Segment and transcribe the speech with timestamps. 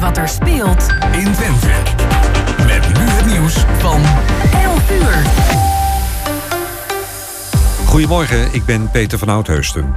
[0.00, 1.68] wat er speelt in Twente.
[2.66, 4.02] Met nu het nieuws van
[4.62, 5.26] 11 uur.
[7.86, 9.94] Goedemorgen, ik ben Peter van Oudheusden.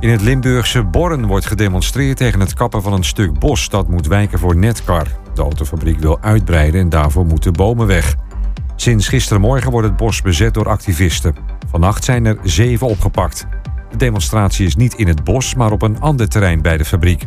[0.00, 4.06] In het Limburgse Borren wordt gedemonstreerd tegen het kappen van een stuk bos dat moet
[4.06, 5.06] wijken voor Netcar.
[5.34, 8.14] De autofabriek wil uitbreiden en daarvoor moeten bomen weg.
[8.76, 11.34] Sinds gistermorgen wordt het bos bezet door activisten.
[11.70, 13.46] Vannacht zijn er zeven opgepakt.
[13.90, 17.26] De demonstratie is niet in het bos, maar op een ander terrein bij de fabriek.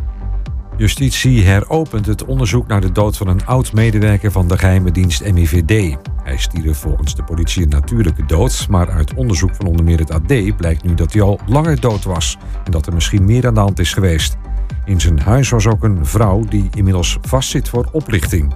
[0.78, 5.96] Justitie heropent het onderzoek naar de dood van een oud-medewerker van de geheime dienst MIVD.
[6.22, 10.10] Hij stierf volgens de politie een natuurlijke dood, maar uit onderzoek van onder meer het
[10.10, 13.54] AD blijkt nu dat hij al langer dood was en dat er misschien meer aan
[13.54, 14.36] de hand is geweest.
[14.84, 18.54] In zijn huis was ook een vrouw die inmiddels vastzit voor oplichting.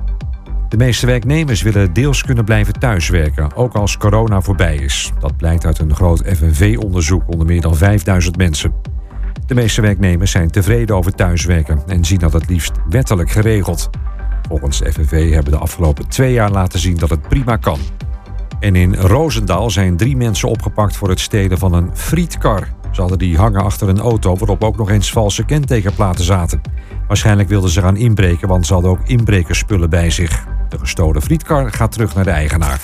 [0.69, 5.13] De meeste werknemers willen deels kunnen blijven thuiswerken, ook als corona voorbij is.
[5.19, 8.92] Dat blijkt uit een groot FNV-onderzoek onder meer dan 5000 mensen.
[9.47, 13.91] De meeste werknemers zijn tevreden over thuiswerken en zien dat het liefst wettelijk geregeld.
[14.49, 17.79] Volgens FNV hebben de afgelopen twee jaar laten zien dat het prima kan.
[18.61, 22.69] En in Roosendaal zijn drie mensen opgepakt voor het stelen van een frietkar.
[22.91, 26.61] Ze hadden die hangen achter een auto waarop ook nog eens valse kentekenplaten zaten.
[27.07, 30.47] Waarschijnlijk wilden ze gaan inbreken, want ze hadden ook inbrekerspullen bij zich.
[30.69, 32.81] De gestolen frietkar gaat terug naar de eigenaar.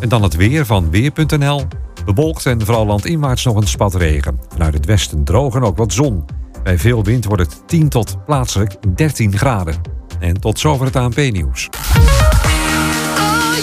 [0.00, 1.66] En dan het weer van Weer.nl.
[2.04, 4.40] Bewolkt en vooral landinwaarts nog een spat regen.
[4.48, 6.24] Vanuit het westen droog en ook wat zon.
[6.62, 9.74] Bij veel wind wordt het 10 tot plaatselijk 13 graden.
[10.20, 11.68] En tot zover het ANP-nieuws.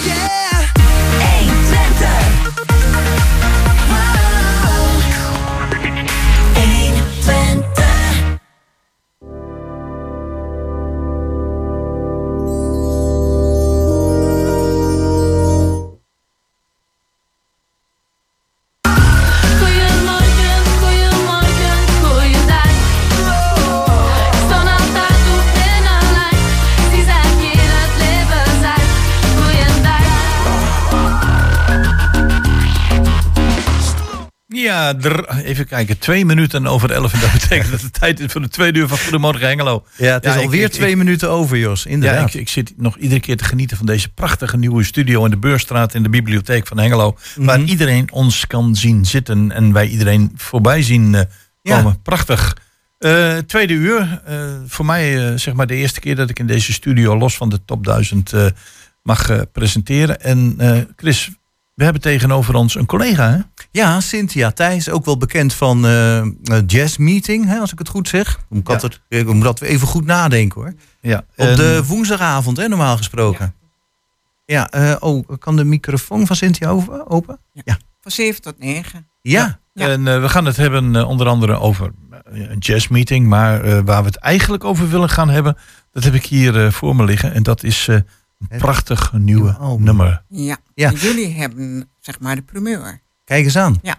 [0.00, 0.39] Goedemorgen,
[34.92, 35.98] Ja, dr- even kijken.
[35.98, 37.12] Twee minuten over elf.
[37.12, 39.84] En dat betekent dat het tijd is voor de tweede uur van Goedemorgen Hengelo.
[39.96, 41.82] Ja, het is alweer ik- twee ik- minuten over, Jos.
[41.82, 42.34] Ja, Inderdaad.
[42.34, 45.36] ik, ik zit nog iedere keer te genieten van deze prachtige nieuwe studio in de
[45.36, 47.16] Beurstraat in de bibliotheek van Hengelo.
[47.36, 47.68] Waar Mhm.
[47.68, 51.22] iedereen ons kan zien zitten en wij iedereen voorbij zien eh,
[51.62, 51.76] Ja.
[51.76, 52.02] komen.
[52.02, 52.56] Prachtig.
[52.98, 54.22] Eh, tweede uur.
[54.24, 54.36] eh,
[54.66, 57.48] voor mij eh, zeg maar de eerste keer dat ik in deze studio los van
[57.48, 58.46] de top 1000 eh,
[59.02, 60.20] mag eh, presenteren.
[60.20, 61.30] En eh, Chris,
[61.80, 63.38] we hebben tegenover ons een collega hè?
[63.70, 66.26] Ja, Cynthia Thijs, ook wel bekend van eh, eh,
[66.66, 68.38] Jazz Meeting, hè, als ik het goed zeg.
[68.50, 68.72] Ik, Ja.
[68.72, 70.74] altijd, ik moet dat even goed nadenken hoor.
[71.00, 73.54] Ja, Op de woensdagavond, hè, normaal gesproken.
[74.44, 77.38] Ja, eh, oh, kan de microfoon van Cynthia over, open?
[77.52, 77.78] Ja.
[78.00, 79.06] Van 7 tot 9.
[79.22, 79.58] Ja.
[79.74, 79.88] Ja.
[79.88, 83.26] En eh, we gaan het hebben eh, onder andere over eh, een jazzmeeting.
[83.26, 85.56] Maar eh, waar we het eigenlijk over willen gaan hebben,
[85.92, 87.32] dat heb ik hier eh, voor me liggen.
[87.34, 87.96] En dat is eh,
[88.48, 89.84] prachtig nieuwe album.
[89.84, 90.22] nummer.
[90.28, 90.56] Ja.
[90.74, 93.00] Jullie hebben zeg maar de primeur.
[93.24, 93.78] Kijk eens aan.
[93.82, 93.94] Ja.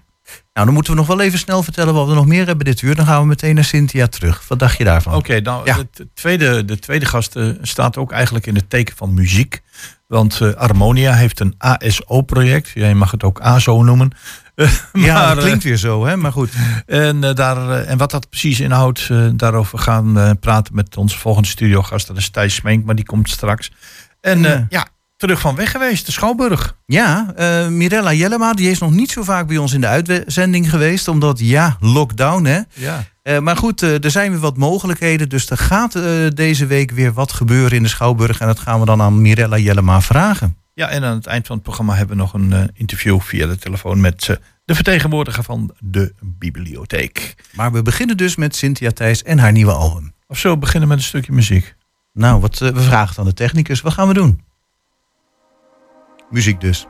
[0.54, 2.82] Nou, dan moeten we nog wel even snel vertellen wat we nog meer hebben dit
[2.82, 2.96] uur.
[2.96, 4.48] Dan gaan we meteen naar Cynthia terug.
[4.48, 5.16] Wat dacht je daarvan?
[5.16, 5.78] Oké, nou, Ja.
[5.94, 9.62] de, tweede, de tweede gast eh, staat ook eigenlijk in het teken van muziek.
[10.08, 12.70] Want eh, Harmonia heeft een ASO-project.
[12.74, 14.12] Jij mag het ook ASO noemen.
[14.56, 16.16] Eh, ja, maar, dat eh, klinkt weer zo, hè?
[16.18, 16.50] Maar goed.
[16.86, 20.98] En, eh, daar, eh, en wat dat precies inhoudt, eh, daarover gaan we praten met
[20.98, 22.08] onze volgende studiogast.
[22.08, 23.72] Dat is Thijs Smenk, maar die komt straks.
[24.22, 24.66] En eh, Ja.
[24.70, 24.88] ja,
[25.18, 26.76] terug van weg geweest, de Schouwburg.
[26.86, 30.70] Ja, eh, Mirella Jellema, die is nog niet zo vaak bij ons in de uitzending
[30.70, 31.08] geweest.
[31.08, 32.60] Omdat, ja, lockdown, hè?
[32.74, 33.04] Ja.
[33.22, 35.30] Eh, maar goed, er zijn weer wat mogelijkheden.
[35.30, 35.94] Dus er gaat
[36.36, 38.40] deze week weer wat gebeuren in de Schouwburg.
[38.40, 40.56] En dat gaan we dan aan Mirella Jellema vragen.
[40.74, 43.58] ja, en aan het eind van het programma hebben we nog een interview via de
[43.58, 47.36] telefoon met de vertegenwoordiger van de bibliotheek.
[47.54, 50.14] Maar we beginnen dus met Cynthia Thijs en haar nieuwe album.
[50.28, 51.76] Of zo beginnen met een stukje muziek.
[52.14, 53.82] Nou, wat, eh, we vragen het aan de technicus.
[53.82, 54.44] Wat gaan we doen?
[56.30, 56.88] Muziek dus.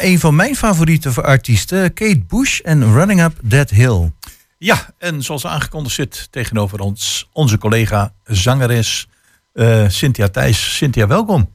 [0.00, 4.10] Een van mijn favoriete artiesten, Kate Bush en Running Up That Hill.
[4.58, 9.08] Ja, en zoals aangekondigd zit tegenover ons onze collega zangeres
[9.52, 10.76] eh, Cynthia Thijs.
[10.76, 11.50] Cynthia, welkom.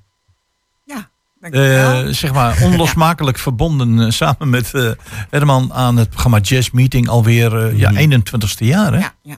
[0.86, 1.10] Ja,
[1.40, 2.06] dankjewel.
[2.06, 4.92] Eh, zeg maar onlosmakelijk verbonden eh, samen met eh,
[5.30, 8.00] Herman aan het programma Jazz Meeting alweer eh, ja, Mhm.
[8.00, 8.92] 21ste jaar.
[8.94, 9.00] Hè?
[9.00, 9.38] ja, ja.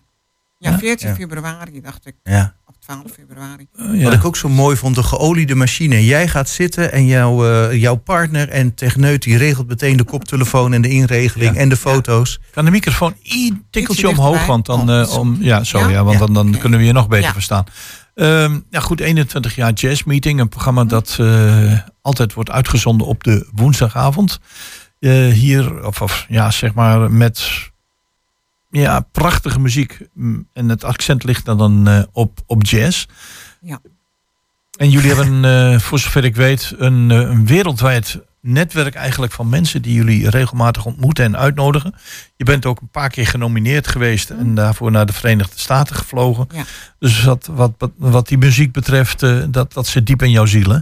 [0.59, 0.77] Ja, Ja?
[0.77, 1.15] 14 Ja.
[1.15, 2.15] februari dacht ik.
[2.23, 2.55] Ja.
[2.87, 3.67] Of 12 februari.
[3.77, 4.03] Eh, ja.
[4.03, 6.05] Wat ik ook zo mooi vond, de geoliede machine.
[6.05, 10.73] Jij gaat zitten en jouw, eh, jouw partner en techneut die regelt meteen de koptelefoon
[10.73, 11.59] en de inregeling Ja.
[11.61, 12.39] en de foto's.
[12.51, 15.89] Kan de microfoon een tikkeltje omhoog, want dan, Oh, eh, om, ja, zo, ja?
[15.89, 16.03] Ja?
[16.03, 16.25] want Ja.
[16.25, 17.33] dan, dan kunnen we je nog beter Ja.
[17.33, 17.63] verstaan.
[18.15, 23.23] Ehm, ja, goed, 21 jaar Jazz Meeting, een programma dat eh, altijd wordt uitgezonden op
[23.23, 24.39] de woensdagavond.
[24.99, 27.49] Eh, hier, of, of ja, zeg maar met
[28.69, 29.99] ja, prachtige muziek.
[30.13, 33.05] Mm, En het accent ligt dan, dan eh, op, op jazz.
[33.61, 33.79] Ja.
[34.77, 39.49] En jullie hebben, eh, voor zover ik weet, een, eh, een wereldwijd netwerk eigenlijk van
[39.49, 41.93] mensen die jullie regelmatig ontmoeten en uitnodigen.
[42.35, 46.47] Je bent ook een paar keer genomineerd geweest en daarvoor naar de Verenigde Staten gevlogen.
[46.53, 46.63] Ja.
[46.99, 49.19] Dus wat, wat, wat, wat die muziek betreft,
[49.53, 50.79] dat, dat zit diep in jouw ziel, hè?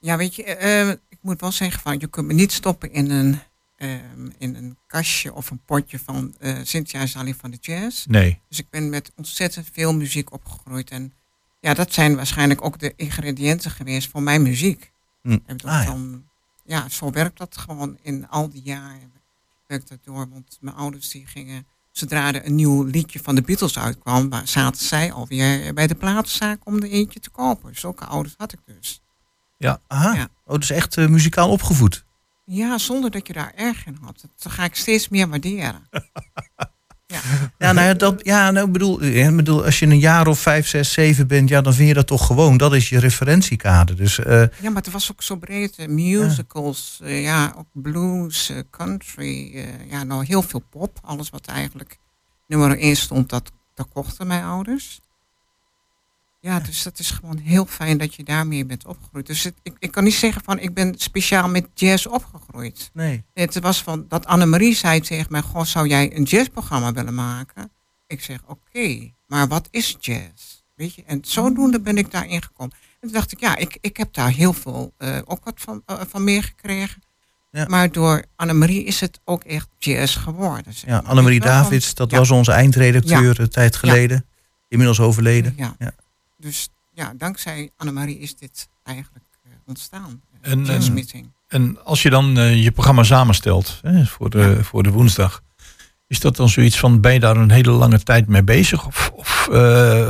[0.00, 3.40] Ja, weet je, ik moet wel zeggen van je kunt me niet stoppen in een,
[3.82, 8.06] ehm, in een kastje of een potje van eh Cynthia Sally van de Jazz.
[8.06, 8.40] Nee.
[8.48, 10.90] Dus ik ben met ontzettend veel muziek opgegroeid.
[10.90, 11.12] En
[11.60, 14.92] ja, dat zijn waarschijnlijk ook de ingrediënten geweest voor mijn muziek.
[15.22, 15.38] Hm.
[15.46, 15.84] Ah, ja.
[15.84, 16.24] van,
[16.64, 19.12] ja, zo werkt dat gewoon in al die jaren.
[19.66, 23.42] Werkt dat door, want mijn ouders die gingen, zodra er een nieuw liedje van de
[23.42, 27.76] Beatles uitkwam, zaten zij alweer bij de platenzaak om er eentje te kopen.
[27.78, 29.00] Zulke ouders had ik dus.
[29.86, 30.28] Aha, Ja.
[30.44, 32.04] oh, dus echt eh, muzikaal opgevoed.
[32.44, 34.24] Ja, zonder dat je daar erg in had.
[34.42, 35.88] Dat ga ik steeds meer waarderen.
[37.58, 40.26] Ja, nou ja, dat, ja, nou, ik bedoel, eh, ik bedoel, als je een jaar
[40.26, 42.56] of vijf, zes, zeven bent, ja, dan vind je dat toch gewoon.
[42.56, 43.96] Dat is je referentiekader.
[43.96, 45.76] Dus eh, Ja, maar het was ook zo breed.
[45.76, 49.64] eh, musicals, ja, ook blues, country.
[49.90, 50.98] ja, nou heel veel pop.
[51.02, 51.98] Alles wat eigenlijk
[52.46, 55.00] nummer één stond, dat, dat kochten mijn ouders.
[56.44, 59.26] Ja, dus dat is gewoon heel fijn dat je daarmee bent opgegroeid.
[59.26, 62.90] Dus het- ik, ik kan niet zeggen van ik ben speciaal met jazz opgegroeid.
[62.92, 63.24] nee.
[63.34, 67.70] Het was van dat Annemarie zei tegen mij: Goh, zou jij een jazzprogramma willen maken?
[68.06, 70.60] Ik zeg: Oké, maar wat is jazz?
[70.74, 72.72] Weet je, en zodoende ben ik daarin gekomen.
[72.74, 75.82] En toen dacht ik: Ja, ik, ik heb daar heel veel eh, ook wat van,
[75.86, 77.02] eh, van meegekregen.
[77.50, 77.66] Ja.
[77.68, 80.72] Maar door Annemarie is het ook echt jazz geworden.
[80.74, 80.98] zeg Ja.
[81.04, 84.26] Annemarie Davids, dat ja, was onze eindredacteur een tijd geleden.
[84.68, 85.54] Inmiddels overleden.
[85.56, 85.76] Ja.
[86.42, 90.22] Dus ja, dankzij Annemarie is dit eigenlijk eh, ontstaan.
[90.40, 91.32] En, En, en-.
[91.48, 95.42] En als je dan eh, je programma samenstelt hè, voor, de, voor de woensdag,
[96.06, 98.86] is dat dan zoiets van, ben je daar een hele lange tijd mee bezig?
[98.86, 99.54] Of, of eh,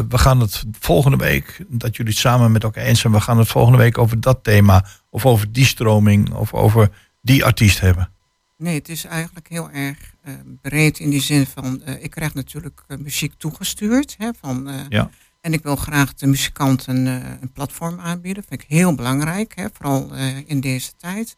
[0.08, 3.38] we gaan het volgende week, dat jullie het samen met elkaar eens zijn, we gaan
[3.38, 8.10] het volgende week over dat thema, of over die stroming, of over die artiest hebben.
[8.56, 12.34] Nee, het is eigenlijk heel erg eh, breed in die zin van, eh, ik krijg
[12.34, 14.14] natuurlijk eh, muziek toegestuurd.
[14.18, 15.10] Hè, van, eh, Ja.
[15.42, 18.44] En ik wil graag de muzikanten eh, een platform aanbieden.
[18.48, 21.36] vind ik heel belangrijk, hè, vooral eh, in deze tijd.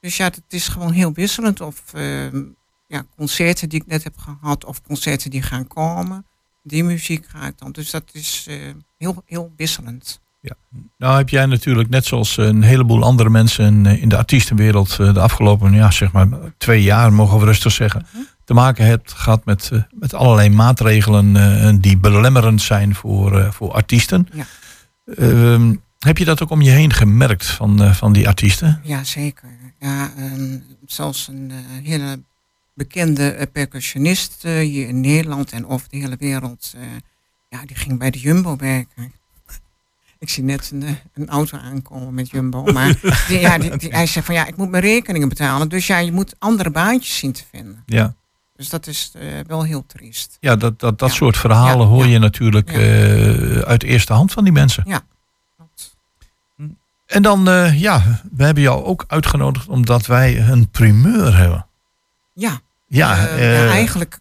[0.00, 1.60] Dus ja, het is gewoon heel wisselend.
[1.60, 2.32] Of eh,
[2.86, 6.26] ja, concerten die ik net heb gehad, of concerten die gaan komen.
[6.62, 7.72] Die muziek ga ik dan.
[7.72, 8.56] Dus dat is eh,
[8.98, 10.20] heel, heel wisselend.
[10.98, 15.72] Nou heb jij natuurlijk, net zoals een heleboel andere mensen in, de artiestenwereld de afgelopen
[15.72, 16.28] ja, zeg maar,
[16.58, 18.22] twee jaar, mogen we rustig zeggen, Mhm.
[18.48, 23.50] Te maken hebt gehad met, eh, met allerlei maatregelen eh, die belemmerend zijn voor, eh,
[23.50, 24.28] voor artiesten.
[24.32, 24.46] Ja.
[25.16, 28.80] Ehm, heb je dat ook om je heen gemerkt van, van die artiesten?
[28.82, 29.48] Ja, zeker.
[29.78, 31.52] Ja, en zelfs een
[31.82, 32.20] hele
[32.74, 36.74] bekende percussionist hier in Nederland en over de hele wereld.
[37.48, 39.12] ja, die ging bij de Jumbo werken.
[40.18, 42.62] Ik zie net een, een auto aankomen met Jumbo.
[42.62, 45.68] Maar die, ja, die, die- hij zei van ja, ik moet mijn rekeningen betalen.
[45.68, 47.82] Dus ja, je moet andere baantjes zien te vinden.
[47.86, 48.14] Ja,
[48.58, 50.36] Dus dat is eh, wel heel triest.
[50.40, 51.14] ja dat, dat, dat Ja.
[51.14, 52.10] soort verhalen Ja, hoor ja.
[52.12, 52.78] je natuurlijk Ja.
[52.78, 54.82] eh, uit eerste hand van die mensen.
[55.56, 55.96] Klopt.
[57.06, 61.66] En dan, eh, ja, we hebben jou ook uitgenodigd omdat wij een primeur hebben.
[62.32, 64.18] Ja, Ja, ja, eigenlijk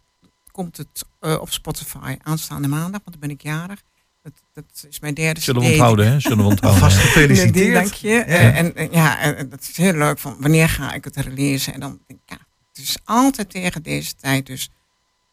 [0.52, 3.82] komt het eh, op Spotify aanstaande maandag, want dan ben ik jarig.
[4.24, 6.20] Dat, dat is mijn derde zullen we onthouden, hè?
[6.20, 6.82] Zullen we onthouden.
[6.82, 7.74] Vast gefeliciteerd.
[7.74, 8.20] dank je.
[8.20, 10.20] En ja, en dat is heel leuk.
[10.20, 11.74] Van wanneer ga ik het releasen?
[11.74, 12.38] En dan denk ik, ja,
[12.78, 14.46] is altijd tegen deze tijd.
[14.46, 14.70] Dus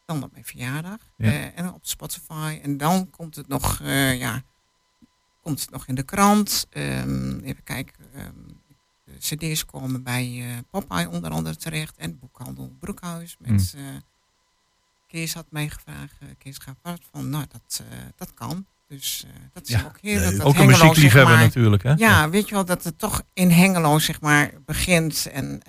[0.06, 0.96] dan op mijn verjaardag.
[1.16, 1.30] Ja.
[1.30, 2.58] eh, en op Spotify.
[2.62, 4.42] En dan komt het nog, eh, ja,
[5.42, 6.66] komt het nog in de krant.
[6.70, 7.94] Ehm, even kijken.
[8.14, 8.32] ehm,
[9.04, 11.96] de cd's komen bij eh Popeye onder andere terecht.
[11.96, 13.36] En boekhandel Broekhuis.
[13.38, 13.84] Met, Hmm.
[13.86, 13.94] eh,
[15.08, 17.82] Kees had mij gevraagd, Kees Gaapart, van nou, dat,
[18.16, 18.66] dat kan.
[18.88, 20.20] Dus dat is Ja, ook heel...
[20.22, 21.82] dat, dat Ook een zeg muziekliefhebber maar, natuurlijk.
[21.82, 21.92] Hè?
[21.92, 25.26] Ja, weet je wel, dat het toch in Hengelo zeg maar begint.
[25.26, 25.60] En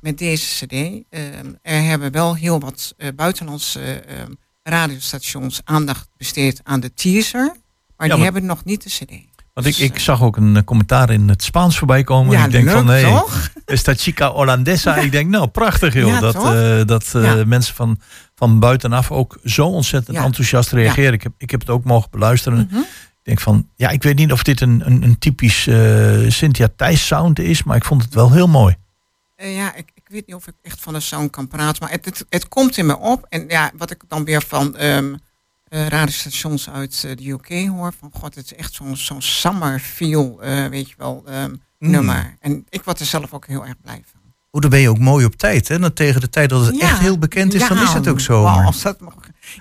[0.00, 0.72] met deze cd.
[0.72, 7.56] ehm, er hebben wel heel wat eh, buitenlandse ehm, radiostations aandacht besteed aan de teaser.
[7.96, 9.28] Maar Ja, die hebben nog niet de cd.
[9.54, 12.32] Want ik, ik zag ook een eh, commentaar in het Spaans voorbij komen.
[12.32, 13.50] Ja, ik denk leuk, van, nee, toch?
[13.64, 14.96] Esta chica Hollandesa.
[14.96, 16.20] Ik denk, nou, prachtig joh.
[16.20, 18.00] Dat eh, dat eh, mensen van,
[18.34, 21.12] van buitenaf ook zo ontzettend enthousiast reageren.
[21.12, 22.68] Ik, heb, ik heb het ook mogen beluisteren.
[22.70, 22.80] Mhm.
[22.80, 26.68] Ik denk van, ja, ik weet niet of dit een, een, een typisch eh, Cynthia
[26.76, 27.62] Thijs sound is.
[27.62, 28.76] Maar ik vond het wel heel mooi.
[29.40, 31.90] Eh, ja, ik, ik weet niet of ik echt van de sound kan praten, maar
[31.92, 33.26] het, het, het komt in me op.
[33.28, 35.14] En ja, wat ik dan weer van ehm
[35.68, 39.80] eh, radiostations uit eh, de UK hoor, van god, het is echt zo'n zo'n summer
[39.80, 40.38] feel,
[40.70, 41.90] weet je wel, ehm, Mm.
[41.90, 42.36] nummer.
[42.40, 44.20] En ik word er zelf ook heel erg blij van.
[44.50, 45.68] Oh, dan ben je ook mooi op tijd.
[45.68, 45.78] Hè?
[45.78, 46.80] Dan tegen de tijd dat het Ja.
[46.82, 48.44] echt heel bekend is, dan is het ook zo.
[48.44, 49.14] als dat mag.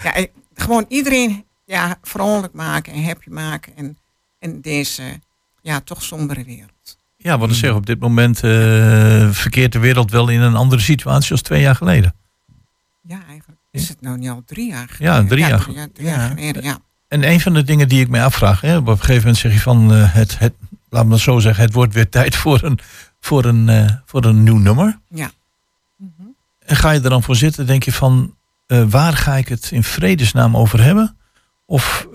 [0.03, 3.97] Ja, gewoon iedereen ja, vrolijk maken en happy maken in,
[4.39, 5.19] in deze
[5.61, 6.97] ja, toch sombere wereld.
[7.21, 7.63] Ja, wat ik Hmm.
[7.65, 11.61] zeg, op dit moment eh, verkeert de wereld wel in een andere situatie als twee
[11.61, 12.13] jaar geleden.
[13.01, 15.27] Ja, eigenlijk is het nou niet al drie jaar Ja, geleden?
[15.27, 16.15] drie jaar drie, jaar, drie Ja.
[16.17, 16.77] jaar geleden, ja.
[17.07, 19.53] En een van de dingen die ik mij afvraag, hè, op een gegeven moment zeg
[19.53, 20.53] je van, eh, het, het,
[20.89, 22.79] laat me dat zo zeggen, het wordt weer tijd voor een,
[23.19, 24.99] voor een, eh, voor een nieuw nummer.
[25.09, 25.31] Ja.
[26.59, 28.35] En ga je er dan voor zitten, denk je van,
[28.67, 31.17] waar ga ik het in vredesnaam over hebben?
[31.65, 32.07] Of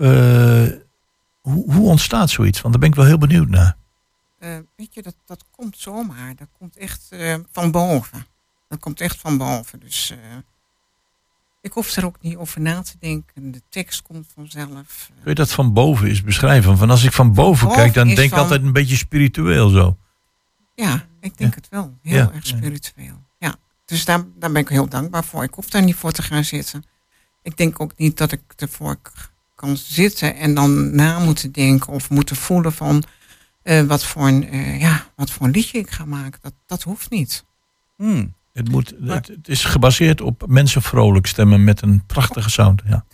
[1.41, 2.61] hoe, hoe ontstaat zoiets?
[2.61, 3.75] Want daar ben ik wel heel benieuwd naar.
[4.45, 6.35] Eh, weet je, dat, dat komt zomaar.
[6.35, 8.25] Dat komt echt eh, van boven.
[8.67, 9.79] Dat komt echt van boven.
[9.79, 10.17] Dus eh,
[11.61, 13.51] ik hoef er ook niet over na te denken.
[13.51, 15.09] De tekst komt vanzelf.
[15.21, 16.77] Kun je dat van boven eens beschrijven?
[16.77, 19.69] Van als ik van boven boven kijk, dan denk ik van- altijd een beetje spiritueel
[19.69, 19.97] zo.
[20.75, 21.97] Ja, ik denk het wel.
[22.01, 22.31] Heel Ja.
[22.33, 23.21] erg spiritueel.
[23.39, 23.55] Ja.
[23.85, 25.43] Dus daar, daar ben ik heel dankbaar voor.
[25.43, 26.83] Ik hoef daar niet voor te gaan zitten.
[27.41, 28.97] Ik denk ook niet dat ik ervoor
[29.55, 33.03] kan zitten en dan na moeten denken of moeten voelen van
[33.65, 36.39] eh, wat, voor een, eh, ja, wat voor een liedje ik ga maken.
[36.41, 37.43] Dat, dat hoeft niet.
[37.95, 38.33] Hmm.
[38.53, 42.81] Het, moet, het, het is gebaseerd op mensen vrolijk stemmen met een prachtige sound.
[42.87, 43.05] Ja.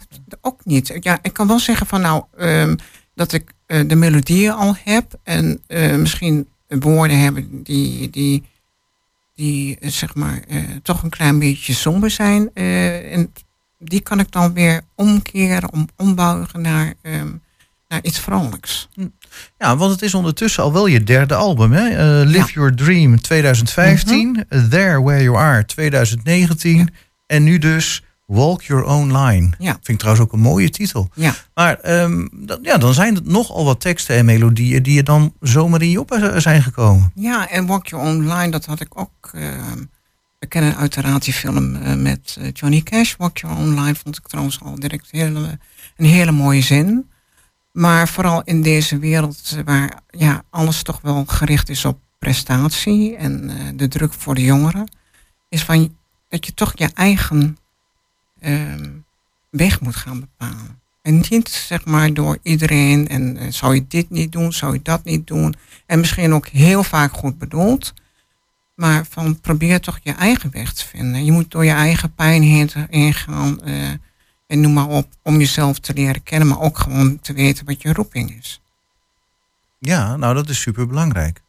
[0.42, 0.98] Ook niet.
[1.00, 2.76] Ja, ik kan wel zeggen van nou ehm,
[3.16, 5.62] dat ik eh, de melodieën al heb en
[6.02, 8.44] misschien woorden hebben die, die,
[9.36, 10.44] die zeg maar
[10.84, 12.54] toch een klein beetje somber zijn.
[12.54, 13.34] en
[13.78, 17.32] die kan ik dan weer omkeren, om, ombuigen naar, ehm,
[17.88, 18.90] naar iets vrolijks.
[19.58, 21.72] Ja, want het is ondertussen al wel je derde album.
[21.72, 21.90] Hè?
[21.90, 22.54] Eh, Live Ja.
[22.54, 24.46] Your Dream 2015.
[24.50, 26.90] eh, There Where You Are 2019.
[27.28, 29.50] En nu dus Walk Your Own Line.
[29.60, 29.72] Ja.
[29.72, 31.10] Vind ik trouwens ook een mooie titel.
[31.14, 31.34] Ja.
[31.54, 32.28] Maar ehm,
[32.62, 36.00] ja, dan zijn het nogal wat teksten en melodieën die er dan zomaar in je
[36.00, 37.12] op eh, zijn gekomen.
[37.16, 39.30] Ja, en Walk Your Own Line, dat had ik ook.
[39.34, 39.84] ehm,
[40.40, 43.16] we kennen uiteraard die film eh, met Johnny Cash.
[43.18, 45.60] Walk Your Own Line vond ik trouwens al direct hele,
[45.98, 47.10] een hele mooie zin.
[47.72, 53.16] Maar vooral in deze wereld eh, waar ja, alles toch wel gericht is op prestatie
[53.16, 54.92] en eh, de druk voor de jongeren,
[55.50, 55.96] is van
[56.30, 57.58] dat je toch je eigen
[58.40, 58.90] ehm,
[59.50, 60.80] weg moet gaan bepalen.
[61.02, 64.82] En niet zeg maar door iedereen en eh, zou je dit niet doen, zou je
[64.84, 65.56] dat niet doen.
[65.86, 67.94] En misschien ook heel vaak goed bedoeld.
[68.76, 71.26] Maar van probeer toch je eigen weg te vinden.
[71.26, 73.60] Je moet door je eigen pijn heen, heen gaan.
[74.52, 76.48] En noem maar op, om jezelf te leren kennen.
[76.48, 78.62] Maar ook gewoon te weten wat je roeping is.
[79.80, 81.42] Ja, nou dat is super belangrijk.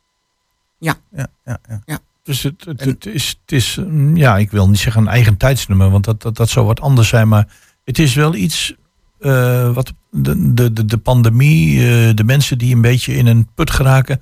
[0.79, 0.97] Ja.
[1.17, 1.99] ja, ja, ja.
[2.23, 5.91] Dus het, het, is, het is mm, ja, ik wil niet zeggen een eigen tijdsnummer,
[5.91, 7.29] want dat, dat, dat zou wat anders zijn.
[7.29, 7.49] Maar
[7.85, 8.75] het is wel iets
[9.19, 13.49] eh, wat de, de, de, de pandemie, eh, de mensen die een beetje in een
[13.55, 14.21] put geraken,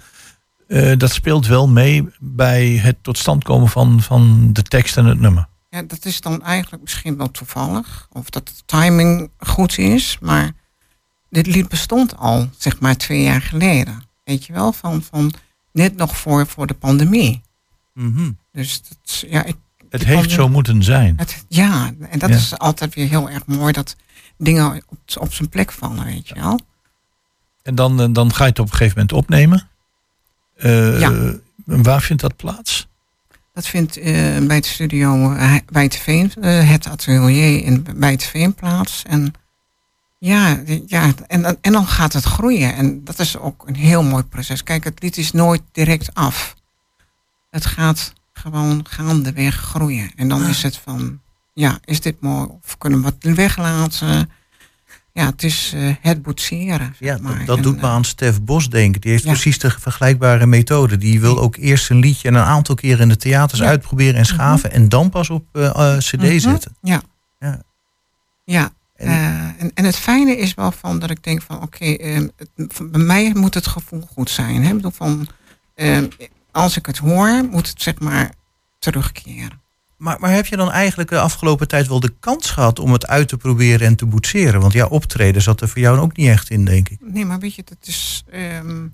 [0.69, 5.05] eh, dat speelt wel mee bij het tot stand komen van, van de tekst en
[5.05, 5.49] het nummer.
[5.71, 8.09] Ja, dat is dan eigenlijk misschien wel toevallig.
[8.13, 10.19] Of dat de timing goed is.
[10.21, 10.53] Maar
[11.31, 14.03] dit lied bestond al, zeg maar, twee jaar geleden.
[14.25, 15.33] Weet je wel, van, van
[15.73, 17.43] net nog voor, voor de pandemie.
[17.95, 18.31] Mhm.
[18.53, 19.57] Dus dat, ja, ik,
[19.89, 21.15] Het heeft zo moeten zijn.
[21.17, 22.37] Het, ja, en dat Ja.
[22.37, 23.97] is altijd weer heel erg mooi dat
[24.39, 26.61] dingen op, op zijn plek vallen, weet je wel.
[27.63, 29.69] En dan, eh, dan ga je het op een gegeven moment opnemen.
[30.57, 31.35] Eh, Ja.
[31.65, 32.89] Waar vindt dat plaats?
[33.61, 39.03] Dat vindt eh, bij het studio uh, Bijteveen, eh, het atelier in Bijteveen plaats.
[39.07, 39.33] En
[40.19, 42.75] ja, ja en, en dan gaat het groeien.
[42.75, 44.63] En dat is ook een heel mooi proces.
[44.63, 46.55] Kijk, het lied is nooit direct af.
[47.51, 50.11] Het gaat gewoon gaandeweg groeien.
[50.17, 51.21] En dan is het van,
[51.53, 52.49] ja, is dit mooi?
[52.63, 54.31] Of kunnen we het weglaten?
[55.21, 56.95] Ja, het is eh, het boetseren.
[56.99, 57.39] Ja, maar.
[57.39, 59.01] dat, dat En, doet me eh, aan Stef Bos denken.
[59.01, 59.31] Die heeft Ja.
[59.31, 60.97] precies de vergelijkbare methode.
[60.99, 63.67] Die wil ook eerst een liedje en een aantal keren in de theaters Ja.
[63.67, 64.73] uitproberen en schaven.
[64.73, 66.39] En dan pas op eh, cd Mhm.
[66.39, 66.77] zetten.
[66.83, 67.03] Ja.
[67.39, 67.63] Ja.
[68.45, 68.73] Ja.
[68.97, 72.29] En- en, en het fijne is wel van dat ik denk van oké, ehm,
[72.91, 74.63] bij mij moet het gevoel goed zijn.
[74.63, 74.69] Hè?
[74.69, 75.29] Ik bedoel van,
[75.75, 76.07] ehm,
[76.51, 78.31] als ik het hoor, moet het zeg maar
[78.79, 79.61] terugkeren.
[80.01, 83.07] Maar, maar heb je dan eigenlijk de afgelopen tijd wel de kans gehad om het
[83.07, 84.61] uit te proberen en te boetseren?
[84.61, 86.99] Want ja, optreden zat er voor jou ook niet echt in, denk ik.
[87.01, 88.87] Nee, maar weet je, dat is ehm,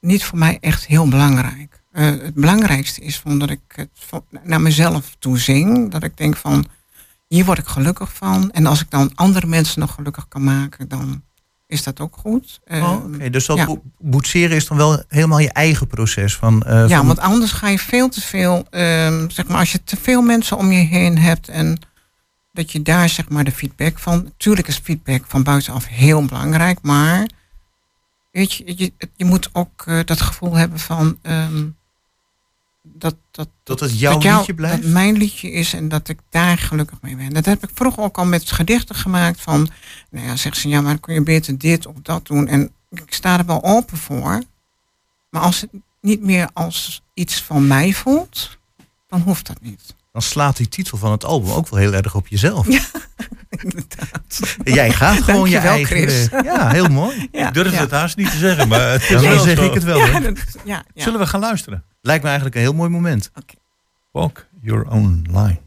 [0.00, 1.82] niet voor mij echt heel belangrijk.
[1.92, 5.90] Eh, het belangrijkste is van dat ik het naar mezelf toe zing.
[5.90, 6.66] Dat ik denk van,
[7.28, 8.50] hier word ik gelukkig van.
[8.50, 11.22] En als ik dan andere mensen nog gelukkig kan maken, dan
[11.70, 12.60] is dat ook goed.
[12.70, 13.64] Oh, Ehm, Oké, dus dat ja.
[13.64, 16.36] bo- boetseren is dan wel helemaal je eigen proces.
[16.36, 19.72] Van, eh, Ja, van- want anders ga je veel te veel, ehm, zeg maar, als
[19.72, 21.78] je te veel mensen om je heen hebt en
[22.52, 24.32] dat je daar zeg maar de feedback van.
[24.36, 27.28] Tuurlijk is feedback van buitenaf heel belangrijk, maar
[28.32, 31.66] weet je, je, je moet ook eh, dat gevoel hebben van ehm,
[32.92, 34.82] dat, dat, dat het jouw dat jou- liedje blijft?
[34.82, 37.32] Dat mijn liedje is en dat ik daar gelukkig mee ben.
[37.32, 39.68] Dat heb ik vroeger ook al met gedichten gemaakt van,
[40.10, 42.46] nou ja, zegt ze, ja, maar kun je beter dit of dat doen.
[42.48, 44.42] En ik sta er wel open voor.
[45.30, 48.58] Maar als het niet meer als iets van mij voelt,
[49.08, 49.94] dan hoeft dat niet.
[50.12, 52.66] Dan slaat die titel van het album ook wel heel erg op jezelf.
[52.66, 53.08] Inderdaad.
[54.64, 55.96] Jij gaat gewoon je eigen...
[55.96, 56.28] Chris.
[56.44, 57.28] Ja, heel mooi.
[57.32, 57.80] Ja, Ik durf ja.
[57.80, 59.64] het haast niet te zeggen, maar het is Ja, wel dan zeg zo.
[59.64, 59.96] ik het wel.
[59.98, 60.20] Ja, hoor.
[60.20, 61.02] dat, ja, ja.
[61.02, 61.84] Zullen we gaan luisteren?
[62.00, 63.30] Lijkt me eigenlijk een heel mooi moment.
[64.12, 65.58] Walk your own line.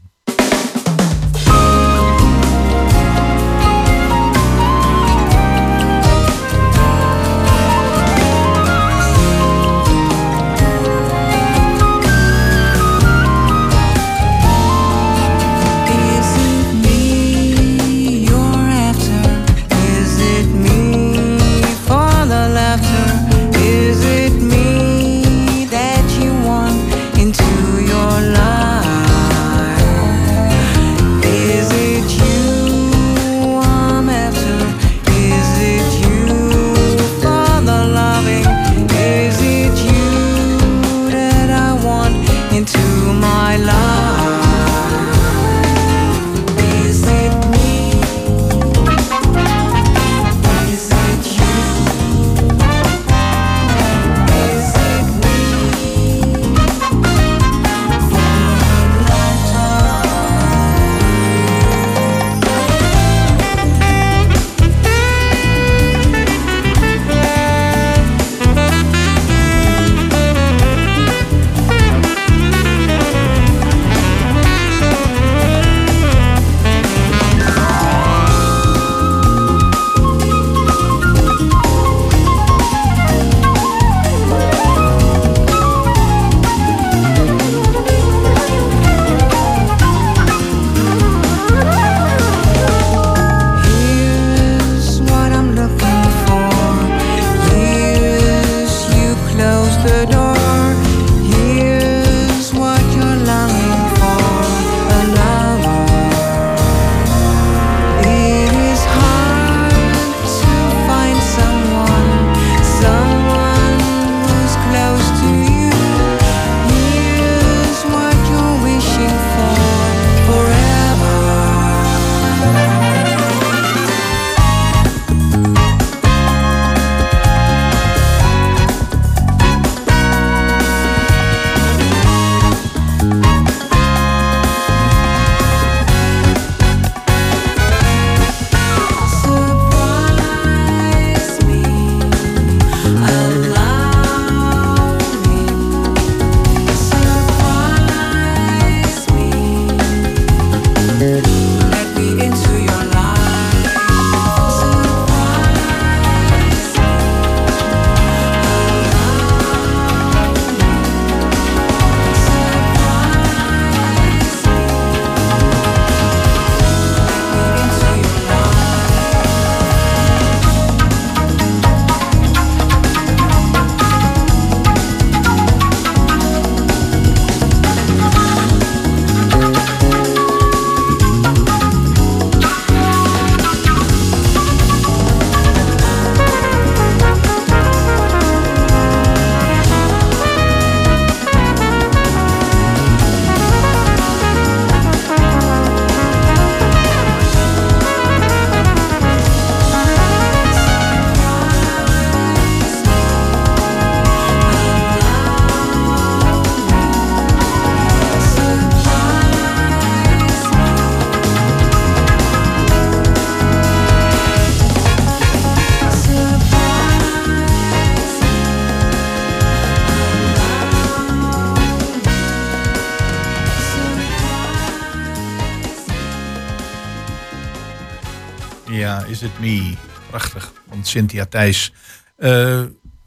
[229.24, 229.74] Het me.
[230.10, 230.52] Prachtig.
[230.68, 231.72] Van Cynthia Thijs.
[232.16, 232.60] Eh,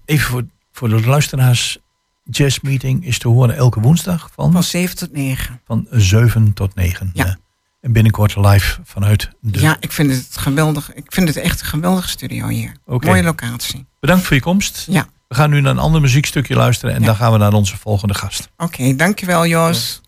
[0.06, 1.78] even voor, voor de luisteraars.
[2.24, 5.62] Jazz meeting is te horen elke woensdag van, Van 7 tot 9.
[5.66, 7.10] van 7 tot 9.
[7.14, 7.38] Ja.
[7.82, 9.60] En binnenkort live vanuit de...
[9.60, 10.94] Ja, ik vind het geweldig.
[10.94, 12.72] Ik vind het echt een geweldige studio hier.
[12.86, 13.86] Mooie locatie.
[14.00, 14.86] Bedankt voor je komst.
[14.90, 15.08] Ja.
[15.28, 17.06] We gaan nu naar een ander muziekstukje luisteren en Ja.
[17.06, 18.50] dan gaan we naar onze volgende gast.
[18.58, 20.02] Oké, dankjewel Jos.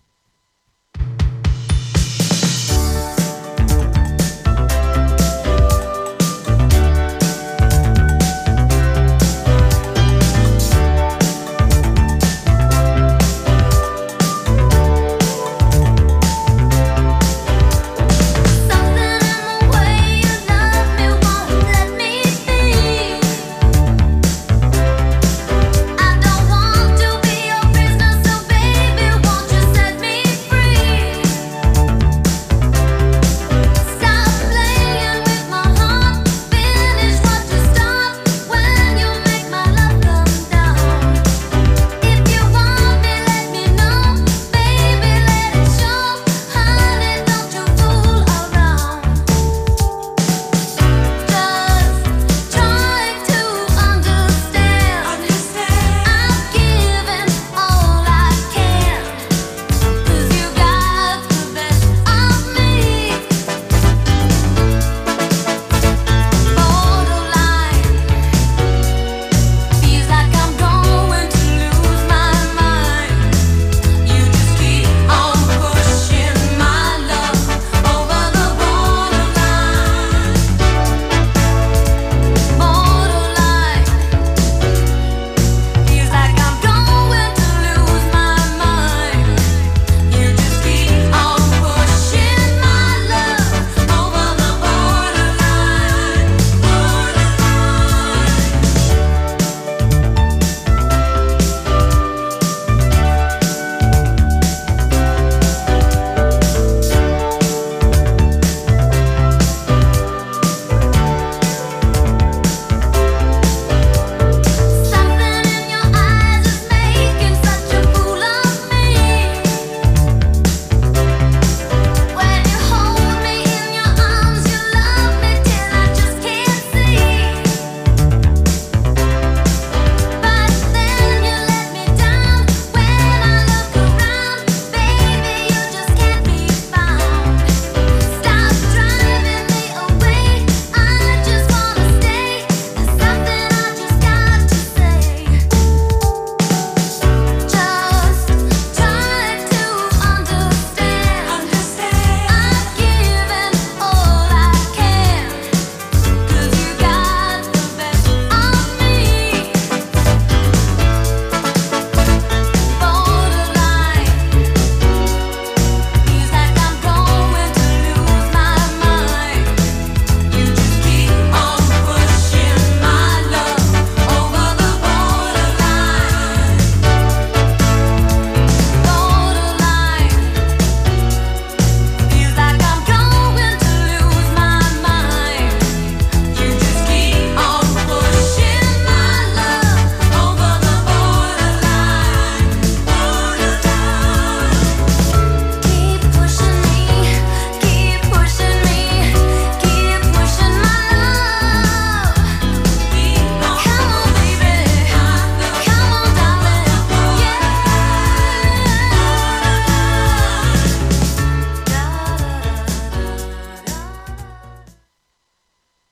[0.92, 1.29] Something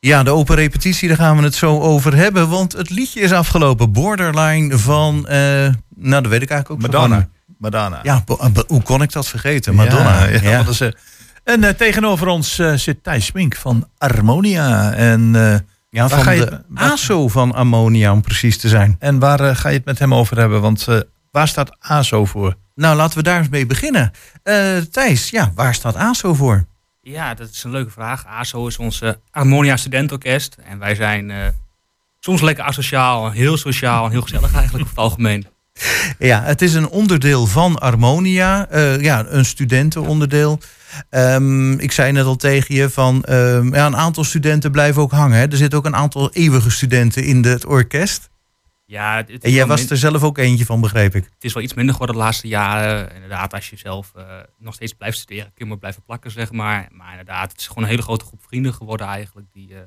[0.08, 2.48] Ja, de open repetitie, daar gaan we het zo over hebben.
[2.48, 3.92] Want het liedje is afgelopen.
[3.92, 5.38] Borderline van, eh,
[5.96, 7.16] nou dat weet ik eigenlijk ook Madonna.
[7.16, 7.98] van- Madonna.
[8.02, 9.74] Ja, bo- hoe kon ik dat vergeten?
[9.74, 10.24] Madonna.
[10.26, 10.88] Ja, is, eh,
[11.44, 14.92] en eh, tegenover ons eh, zit Thijs Smink van Harmonia.
[14.92, 15.56] En, eh,
[15.90, 18.96] Ja, Waar van ga je de het- ASO van Ammonia, om precies te zijn.
[18.98, 20.60] en waar eh, ga je het met hem over hebben?
[20.60, 20.98] Want eh,
[21.30, 22.54] waar staat ASO voor?
[22.74, 24.10] Nou, laten we daar eens mee beginnen.
[24.42, 26.66] Eh, Thijs, ja, waar staat ASO voor?
[27.10, 28.26] Ja, dat is een leuke vraag.
[28.26, 30.56] ASO is onze Harmonia Studentorkest.
[30.64, 31.46] En wij zijn eh,
[32.20, 35.46] soms lekker asociaal, heel sociaal en heel gezellig eigenlijk over het algemeen.
[36.18, 38.68] Ja, het is een onderdeel van Harmonia.
[38.68, 40.60] eh, ja, een studentenonderdeel.
[41.10, 45.12] Ehm, ik zei net al tegen je van ehm, ja, een aantal studenten blijven ook
[45.12, 45.38] hangen.
[45.38, 45.46] Hè.
[45.46, 48.28] Er zitten ook een aantal eeuwige studenten in het orkest.
[48.90, 51.24] Ja, het, het is En jij was min- er zelf ook eentje van, begreep ik.
[51.24, 53.14] het is wel iets minder geworden de laatste jaren.
[53.14, 54.24] Inderdaad, als je zelf eh,
[54.58, 56.88] nog steeds blijft studeren, kun je maar blijven plakken, zeg maar.
[56.92, 59.46] Maar inderdaad, het is gewoon een hele grote groep vrienden geworden eigenlijk.
[59.52, 59.80] Die eh,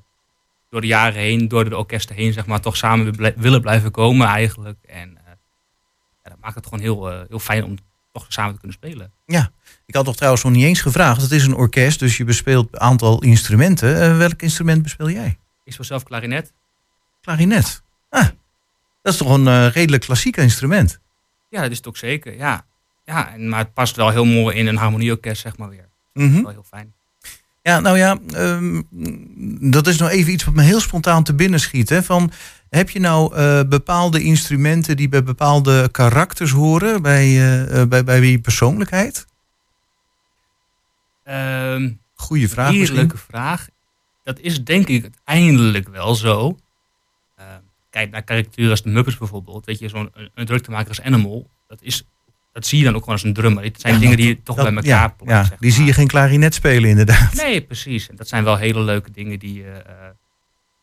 [0.69, 4.27] door de jaren heen, door de orkesten heen, zeg maar, toch samen willen blijven komen
[4.27, 4.77] eigenlijk.
[4.83, 5.23] En eh,
[6.23, 7.75] ja, dat maakt het gewoon heel, heel fijn om
[8.11, 9.11] toch samen te kunnen spelen.
[9.85, 11.21] Ik had toch trouwens nog niet eens gevraagd.
[11.21, 14.17] Het is een orkest, dus je bespeelt een aantal instrumenten.
[14.17, 15.37] Welk instrument bespeel jij?
[15.63, 16.53] Ik speel zelf klarinet.
[17.21, 17.83] Klarinet.
[18.09, 18.27] Ah,
[19.01, 20.99] dat is toch een eh, redelijk klassiek instrument.
[21.49, 22.65] Ja, dat is het ook zeker, ja.
[23.05, 25.89] ja en, maar het past wel heel mooi in een harmonieorkest, zeg maar weer.
[26.13, 26.41] Mhm.
[26.41, 26.93] Wel heel fijn.
[27.63, 28.81] Ja, nou ja, ehm,
[29.71, 31.89] dat is nou even iets wat me heel spontaan te binnen schiet.
[31.89, 32.03] Hè?
[32.03, 32.31] Van,
[32.69, 37.27] heb je nou eh, bepaalde instrumenten die bij bepaalde karakters horen, bij,
[37.67, 39.25] eh, bij, bij die persoonlijkheid?
[41.23, 41.89] Ehm
[42.21, 42.71] Goeie vraag.
[42.71, 43.67] Heerlijke vraag.
[44.23, 46.57] Dat is denk ik uiteindelijk wel zo.
[47.91, 49.65] Kijk naar karikaturen als de Muppets bijvoorbeeld.
[49.65, 51.49] Weet je, zo'n een, een druktemaker als Animal.
[51.67, 52.03] Dat, is,
[52.53, 53.63] dat zie je dan ook gewoon als een drummer.
[53.63, 55.37] Het zijn Ja, dingen die je toch dat- bij elkaar ja, plakken.
[55.37, 57.33] ja, zeg die zie je geen klarinet spelen inderdaad.
[57.33, 58.09] Nee, precies.
[58.09, 59.63] En dat zijn wel hele leuke dingen die...
[59.63, 59.83] eh, eh,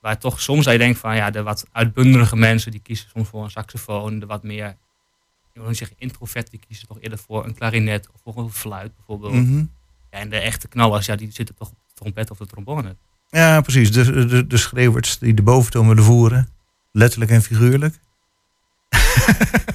[0.01, 1.16] waar toch soms je denkt van...
[1.16, 4.18] Ja, de wat uitbundige mensen die kiezen soms voor een saxofoon.
[4.18, 4.68] De wat meer...
[5.53, 6.51] Ik wil niet zeggen introvert.
[6.51, 8.09] Die kiezen toch eerder voor een klarinet.
[8.14, 9.33] Of voor een fluit bijvoorbeeld.
[9.33, 9.64] Mhm.
[10.11, 12.97] Ja, en de echte knallers, ja, die zitten toch op de trompet of de trombone.
[13.29, 13.92] Ja, precies.
[13.92, 16.49] De, de, de schreeuwers die de boventoon willen voeren.
[16.92, 17.94] Letterlijk en figuurlijk.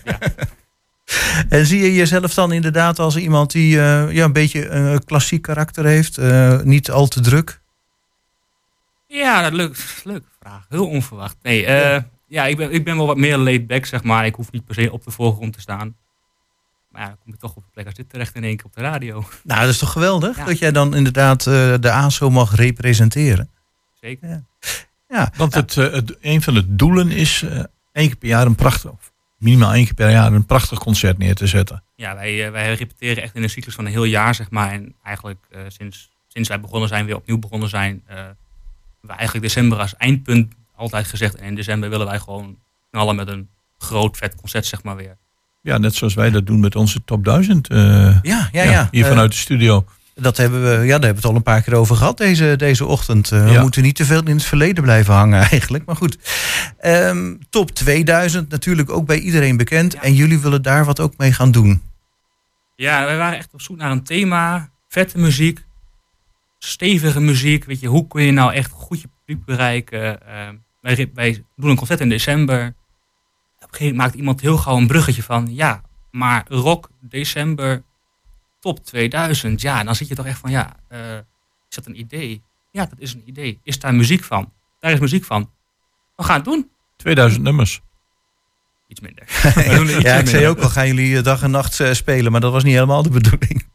[0.03, 0.17] Ja.
[1.49, 5.41] En zie je jezelf dan inderdaad als iemand die eh, ja, een beetje een klassiek
[5.41, 6.17] karakter heeft?
[6.17, 7.61] eh, niet al te druk?
[9.07, 10.65] Ja, dat leuk, leuke vraag.
[10.69, 11.35] Heel onverwacht.
[11.41, 12.45] Nee, eh, ja.
[12.45, 14.25] ik, ben, ik ben wel wat meer laid back, zeg maar.
[14.25, 15.95] Ik hoef niet per se op de voorgrond te staan.
[16.89, 18.65] Maar ja, dan kom ik toch op een plek als dit terecht in één keer
[18.65, 19.25] op de radio.
[19.43, 20.45] Nou, dat is toch geweldig Ja.
[20.45, 23.49] dat jij dan inderdaad eh, de ASO mag representeren.
[24.01, 24.43] Zeker.
[25.37, 27.57] Want het, eh, het, een van de doelen is eh,
[27.91, 31.17] één keer per jaar een prachtig, of minimaal één keer per jaar een prachtig concert
[31.17, 31.83] neer te zetten.
[31.95, 34.71] Ja, wij, eh, wij repeteren echt in een cyclus van een heel jaar, zeg maar.
[34.71, 38.01] En eigenlijk eh, sinds, sinds wij begonnen zijn, weer opnieuw begonnen zijn...
[38.05, 38.17] eh
[39.01, 41.35] we eigenlijk december als eindpunt altijd gezegd.
[41.35, 42.57] En in december willen wij gewoon
[42.91, 45.17] knallen met een groot vet concert, zeg maar weer.
[45.61, 47.67] Ja, net zoals wij dat doen met onze top 1000.
[47.67, 47.77] eh,
[48.21, 48.87] Ja, ja, ja.
[48.91, 49.85] hier vanuit de studio.
[50.15, 52.53] Dat hebben we, ja, daar hebben we het al een paar keer over gehad deze,
[52.57, 53.31] deze ochtend.
[53.31, 55.85] Eh, We moeten niet te veel in het verleden blijven hangen eigenlijk.
[55.85, 56.17] Maar goed,
[56.77, 59.93] Ehm, top 2000 natuurlijk ook bij iedereen bekend.
[59.93, 60.01] Ja.
[60.01, 61.81] En jullie willen daar wat ook mee gaan doen.
[62.75, 64.69] Ja, wij waren echt op zoek naar een thema.
[64.87, 65.65] Vette muziek.
[66.59, 67.65] Stevige muziek.
[67.65, 70.27] Weet je, hoe kun je nou echt goed je publiek bereiken?
[70.27, 70.47] Eh,
[70.81, 72.65] wij, wij doen een concert in december.
[72.65, 72.75] Op een
[73.61, 75.47] gegeven moment maakt iemand heel gauw een bruggetje van...
[75.51, 77.83] Ja, maar rock, december,
[78.63, 79.61] top 2000.
[79.61, 80.51] Ja, en dan zit je toch echt van...
[80.51, 80.99] Ja, eh,
[81.69, 82.41] is dat een idee?
[82.71, 83.59] Ja, dat is een idee.
[83.63, 84.51] Is daar muziek van?
[84.79, 85.49] Daar is muziek van.
[86.15, 86.69] We gaan het doen.
[86.97, 87.81] 2000 nummers.
[88.87, 89.23] Iets minder.
[89.55, 92.31] Er iets Ja, ik zei ook al, gaan jullie eh, dag en nacht eh, spelen.
[92.31, 93.67] Maar dat was niet helemaal de bedoeling.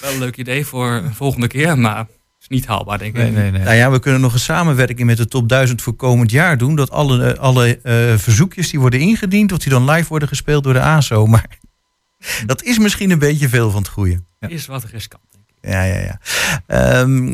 [0.00, 2.06] Wel een leuk idee voor een volgende keer, maar
[2.40, 3.32] is niet haalbaar, denk ik.
[3.52, 6.74] Nou ja, we kunnen nog een samenwerking met de top 1000 voor komend jaar doen.
[6.74, 10.72] Dat alle, alle eh, verzoekjes die worden ingediend, dat die dan live worden gespeeld door
[10.72, 11.26] de ASO.
[11.26, 11.58] Maar
[12.46, 14.22] dat is misschien een beetje veel van het goede.
[14.40, 15.70] Is wat riskant, denk ik.
[15.70, 16.20] Ja, ja, ja.
[16.66, 17.24] Ehm,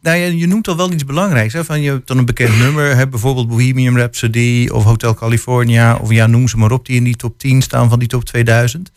[0.00, 1.52] nou ja, je noemt al wel iets belangrijks.
[1.52, 1.64] Hè?
[1.64, 3.08] Van je hebt dan een bekend nummer, hè?
[3.08, 5.96] bijvoorbeeld Bohemian Rhapsody of Hotel California.
[5.96, 8.24] Of ja, noem ze maar op, die in die top 10 staan van die top
[8.24, 8.92] 2000.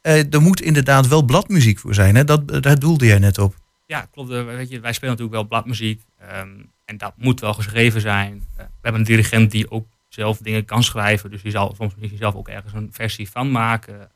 [0.00, 2.14] Eh er moet inderdaad wel bladmuziek voor zijn.
[2.14, 2.24] Hè?
[2.24, 3.54] Dat, daar doelde jij net op.
[3.86, 4.30] Ja, klopt.
[4.30, 6.02] Eh, Weet je, wij spelen natuurlijk wel bladmuziek.
[6.18, 6.48] ehm,
[6.84, 8.32] en dat moet wel geschreven zijn.
[8.56, 11.30] Eh, we hebben een dirigent die ook zelf dingen kan schrijven.
[11.30, 14.10] Dus die zal soms misschien zelf ook ergens een versie van maken.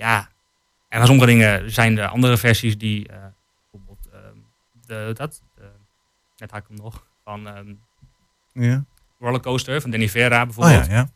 [0.00, 0.18] Ja,
[0.88, 3.08] en bij sommige dingen zijn er andere versies die...
[3.08, 3.16] eh,
[3.70, 4.36] bijvoorbeeld ehm,
[4.86, 5.42] de, dat...
[6.36, 7.06] net had ik hem nog.
[7.24, 7.72] Van ehm,
[8.52, 8.84] Ja.
[9.18, 10.86] Rollercoaster van Danny Vera Oh bijvoorbeeld.
[10.86, 11.08] ja,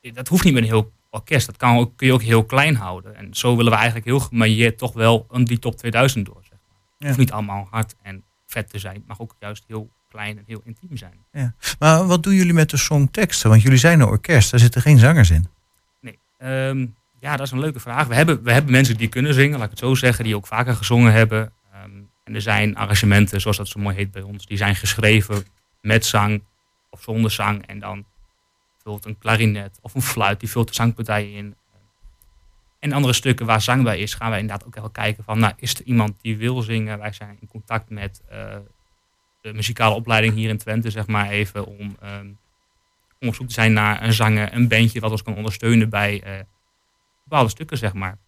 [0.00, 0.12] ja.
[0.12, 1.46] dat hoeft niet met een heel orkest.
[1.46, 3.16] Dat kan ook, kun je ook heel klein houden.
[3.16, 6.40] En zo willen we eigenlijk heel gemarieerd toch wel een die top 2000 door.
[6.42, 6.58] Zeg maar.
[6.78, 7.06] Het Ja.
[7.06, 8.94] hoeft niet allemaal hard en vet te zijn.
[8.94, 11.24] Het mag ook juist heel klein en heel intiem zijn.
[11.78, 13.50] Maar wat doen jullie met de songteksten?
[13.50, 15.46] Want jullie zijn een orkest, daar zitten geen zangers in.
[16.00, 16.18] Nee.
[16.38, 16.86] Ehm,
[17.20, 18.06] ja, dat is een leuke vraag.
[18.06, 20.46] We hebben, we hebben mensen die kunnen zingen, laat ik het zo zeggen, die ook
[20.46, 21.52] vaker gezongen hebben.
[21.72, 21.90] Ehm,
[22.24, 25.44] en er zijn arrangementen, zoals dat zo mooi heet bij ons, die zijn geschreven
[25.80, 26.42] met zang
[26.90, 27.66] of zonder zang.
[27.66, 28.04] En dan
[28.82, 31.54] vult een klarinet of een fluit, die vult de zangpartij in.
[32.78, 35.52] En andere stukken waar zang bij is, gaan wij inderdaad ook even kijken van, nou,
[35.56, 36.98] is er iemand die wil zingen?
[36.98, 38.56] Wij zijn in contact met eh,
[39.40, 42.26] de muzikale opleiding hier in Twente, zeg maar even, om, ehm,
[43.20, 46.22] om op zoek te zijn naar een zanger, een bandje wat ons kan ondersteunen bij
[46.22, 46.32] eh,
[47.30, 48.18] bepaalde stukken, zeg maar.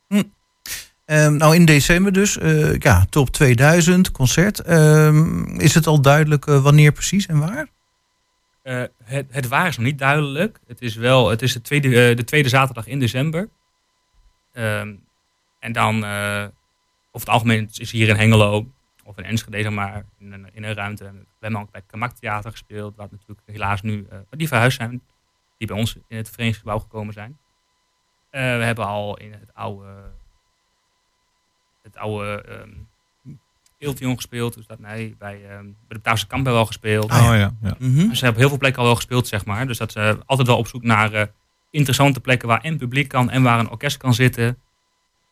[1.04, 4.60] Ehm, nou, in december dus, eh, ja, top 2000, concert.
[4.60, 7.66] Ehm, is het al duidelijk eh, wanneer precies en waar?
[8.62, 10.60] Eh, het, het waar is nog niet duidelijk.
[10.66, 13.48] Het is wel, het is de tweede, de tweede zaterdag in december.
[14.52, 14.94] Ehm,
[15.58, 18.66] en dan, over het algemeen is hier in Hengelo
[19.04, 21.04] of in Enschede, zeg maar, in een, in een ruimte.
[21.04, 25.02] We hebben ook bij Kamak Theater gespeeld, wat natuurlijk helaas nu, die verhuisd zijn,
[25.58, 27.38] die bij ons in het verenigingsgebouw gekomen zijn.
[28.32, 29.86] Eh, we hebben al in het oude,
[31.82, 32.88] het oude um,
[34.16, 37.12] gespeeld, dus dat, nee, bij, ehm, bij de Bataafse Kamp hebben we al gespeeld.
[37.12, 37.76] Oh ja, ja.
[37.78, 38.08] Mhm.
[38.08, 39.66] Dus ze hebben op heel veel plekken al wel gespeeld, zeg maar.
[39.66, 41.26] Dus dat ze altijd wel op zoek naar eh,
[41.70, 44.58] interessante plekken waar en publiek kan en waar een orkest kan zitten.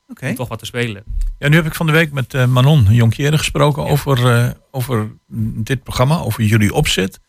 [0.09, 0.29] Oké.
[0.29, 1.05] Om toch wat te spelen.
[1.39, 3.91] Ja, nu heb ik van de week met eh, Manon Jonkjere gesproken Ja.
[3.91, 5.11] over, eh, over
[5.55, 7.21] dit programma, over jullie opzet.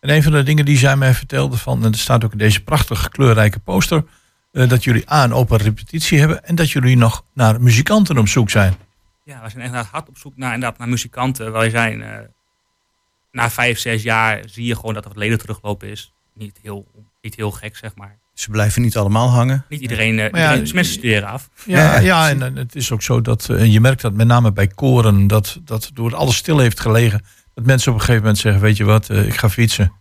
[0.00, 2.38] En een van de dingen die zij mij vertelde, van, en er staat ook in
[2.38, 4.04] deze prachtige kleurrijke poster,
[4.52, 8.28] eh, dat jullie A, een open repetitie hebben en dat jullie nog naar muzikanten op
[8.28, 8.74] zoek zijn.
[9.24, 11.52] Ja, we zijn echt hard op zoek naar, inderdaad, naar muzikanten.
[11.52, 12.18] Wij zijn, eh,
[13.32, 16.12] na vijf, zes jaar zie je gewoon dat er wat leden teruglopen is.
[16.34, 16.86] Niet heel,
[17.22, 18.18] niet heel gek, zeg maar.
[18.34, 19.64] Ze blijven niet allemaal hangen.
[19.68, 21.48] Niet iedereen, eh, Maar ja, iedereen- dus mensen studeren af.
[21.64, 24.52] Ja, Ja, ja en, en het is ook zo dat je merkt dat met name
[24.52, 27.24] bij koren, dat, dat door alles stil heeft gelegen,
[27.54, 29.92] dat mensen op een gegeven moment zeggen, weet je wat, eh, ik ga fietsen.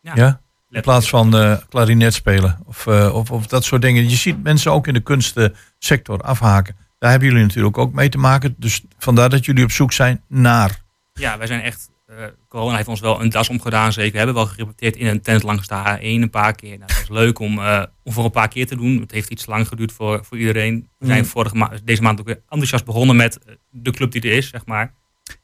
[0.00, 0.40] Ja, Ja?
[0.70, 4.08] In plaats van eh klarinet spelen of, eh, of, of dat soort dingen.
[4.08, 6.76] Je ziet mensen ook in de kunstsector afhaken.
[6.98, 8.54] Daar hebben jullie natuurlijk ook mee te maken.
[8.58, 10.80] Dus vandaar dat jullie op zoek zijn naar.
[11.12, 11.88] Ja, wij zijn echt.
[12.06, 12.16] eh,
[12.48, 14.10] corona heeft ons wel een das omgedaan, zeker.
[14.12, 16.78] We hebben wel gerepeteerd in een tent langs de A1 een paar keer.
[16.78, 17.58] Nou, dat was leuk om,
[18.04, 19.00] om voor een paar keer te doen.
[19.00, 20.88] Het heeft iets lang geduurd voor, voor iedereen.
[20.98, 21.24] We zijn Mm.
[21.26, 23.38] vorige ma deze maand ook weer enthousiast begonnen met
[23.70, 24.92] de club die er is, zeg maar.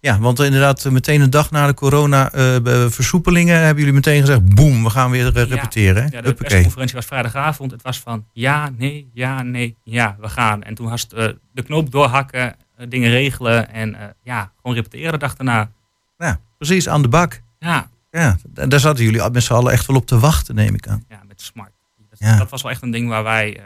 [0.00, 4.82] Ja, want inderdaad, eh, meteen een dag na de corona-versoepelingen hebben jullie meteen gezegd: boem,
[4.84, 5.54] we gaan weer eh, Ja.
[5.54, 6.08] repeteren.
[6.10, 7.70] Ja, de persconferentie was vrijdagavond.
[7.70, 10.62] Het was van ja, nee, ja, nee, ja, we gaan.
[10.62, 15.12] En toen was eh, de knoop doorhakken, eh, dingen regelen en eh, ja, gewoon repeteren
[15.12, 15.70] de dag daarna.
[16.18, 17.40] Ja, precies, aan de bak.
[17.58, 20.74] Ja, Ja, da- daar zaten jullie met z'n allen echt wel op te wachten, neem
[20.74, 21.04] ik aan.
[21.08, 21.72] ja met smart.
[22.10, 22.36] Dat, Ja.
[22.38, 23.56] dat was wel echt een ding waar wij.
[23.58, 23.64] eh,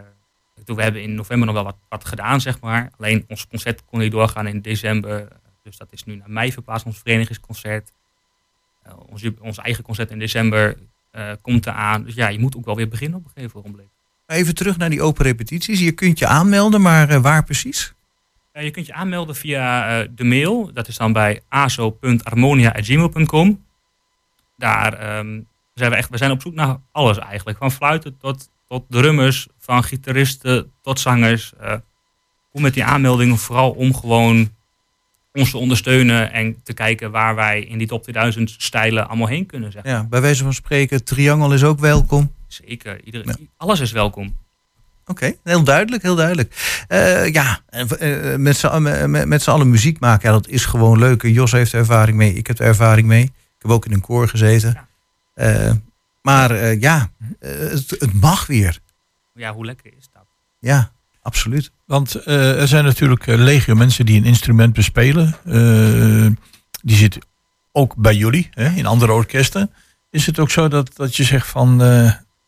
[0.64, 2.90] toen we hebben in november nog wel wat, wat gedaan, zeg maar.
[2.98, 5.28] Alleen ons concert kon niet doorgaan in december.
[5.70, 7.92] Dus dat is nu naar mei verplaatst, ons verenigingsconcert.
[8.82, 10.76] Eh, ons, ons eigen concert in december
[11.10, 12.04] eh, komt eraan.
[12.04, 13.86] Dus ja, je moet ook wel weer beginnen op een gegeven ogenblik.
[14.26, 15.80] Even terug naar die open repetities.
[15.80, 17.94] Je kunt je aanmelden, maar eh, waar precies?
[18.52, 20.72] Je kunt je aanmelden via de mail.
[20.72, 23.64] Dat is dan bij azo.harmonia.gmail.com.
[24.56, 25.40] Daar ehm,
[25.74, 27.58] zijn we echt, we zijn op zoek naar alles eigenlijk.
[27.58, 31.52] Van fluiten tot, tot drummers, van gitaristen tot zangers.
[32.50, 34.50] Hoe met die aanmeldingen vooral om gewoon
[35.32, 39.46] ons te ondersteunen en te kijken waar wij in die top 2000 stijlen allemaal heen
[39.46, 39.72] kunnen.
[39.72, 39.82] Zeg.
[39.84, 42.32] Ja, bij wijze van spreken, Triangle is ook welkom.
[42.46, 44.36] Zeker, iedereen, alles is welkom.
[45.06, 46.82] Oké, heel duidelijk, heel duidelijk.
[46.88, 50.64] Eh, ja, eh, met z'n allen- met, met z'n allen muziek maken, ja, dat is
[50.64, 51.22] gewoon leuk.
[51.22, 53.22] Jos heeft er ervaring mee, ik heb er ervaring mee.
[53.22, 54.72] Ik heb ook in een koor gezeten.
[55.34, 55.66] Ja.
[55.66, 55.72] Eh,
[56.22, 58.78] maar ja, het, het mag weer.
[59.34, 60.22] Ja, hoe lekker is dat?
[60.58, 60.92] Ja,
[61.22, 61.72] absoluut.
[61.86, 65.36] Want eh, er zijn natuurlijk eh, legio mensen die een instrument bespelen.
[65.44, 66.26] Eh,
[66.82, 67.22] die zitten
[67.72, 69.72] ook bij jullie, hè, in andere orkesten.
[70.10, 71.76] Is het ook zo dat, dat je zegt van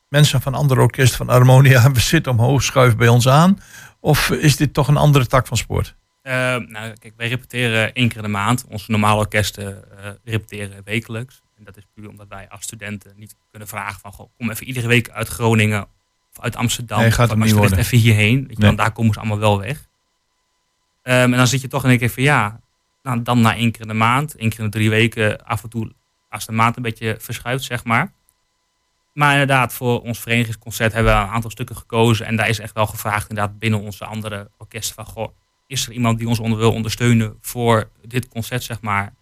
[0.09, 3.61] mensen van andere orkesten van Harmonia, we zitten omhoog, schuif bij ons aan?
[4.01, 5.95] Of is dit toch een andere tak van sport?
[6.23, 8.65] Nou, kijk, wij repeteren één keer in de maand.
[8.69, 9.85] Onze normale orkesten
[10.25, 11.41] repeteren wekelijks.
[11.59, 14.13] En dat is puur omdat wij als studenten niet kunnen vragen van...
[14.13, 15.87] Goh, kom even iedere week uit Groningen
[16.41, 17.01] uit Amsterdam.
[17.01, 18.41] Nee, gaat of niet even hierheen.
[18.41, 18.67] Weet je, Nee.
[18.67, 19.89] want daar komen ze allemaal wel weg.
[21.03, 22.61] Ehm, en dan zit je toch in één keer van ja...
[23.03, 25.45] Nou, dan na één keer in de maand, één keer in de drie weken...
[25.45, 25.93] af en toe
[26.29, 28.13] als de maand een beetje verschuift, zeg maar.
[29.13, 32.27] Maar inderdaad, voor ons verenigingsconcert hebben we een aantal stukken gekozen.
[32.27, 35.05] En daar is echt wel gevraagd inderdaad binnen onze andere orkesten van...
[35.05, 35.29] Goh,
[35.67, 39.15] is er iemand die ons onder wil ondersteunen voor dit concert, zeg maar.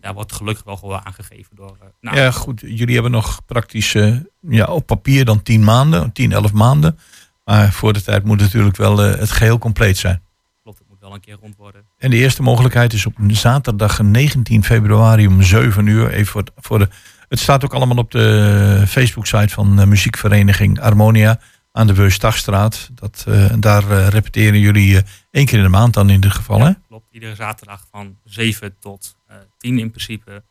[0.00, 1.76] Daar wordt gelukkig wel gewoon aangegeven door...
[1.80, 2.60] eh, nou, Ja, goed.
[2.60, 6.98] Jullie hebben nog praktisch eh, ja, op papier dan 10 maanden, 10, 11 maanden.
[7.44, 10.22] Maar voor de tijd moet natuurlijk wel eh, het geheel compleet zijn.
[10.62, 11.84] klopt, het moet wel een keer rond worden.
[11.98, 16.10] En de eerste mogelijkheid is op zaterdag 19 februari om 7 uur.
[16.10, 16.88] Even voor, voor de,
[17.28, 21.40] het staat ook allemaal op de Facebook-site van de muziekvereniging Harmonia
[21.72, 22.90] aan de Beustagstraat.
[22.94, 23.26] Dat,
[23.58, 26.60] daar repeteren jullie één keer in de maand dan in ieder geval.
[26.60, 26.72] Hè?
[26.88, 30.42] Klopt, iedere zaterdag van 7 tot eh 10 in principe.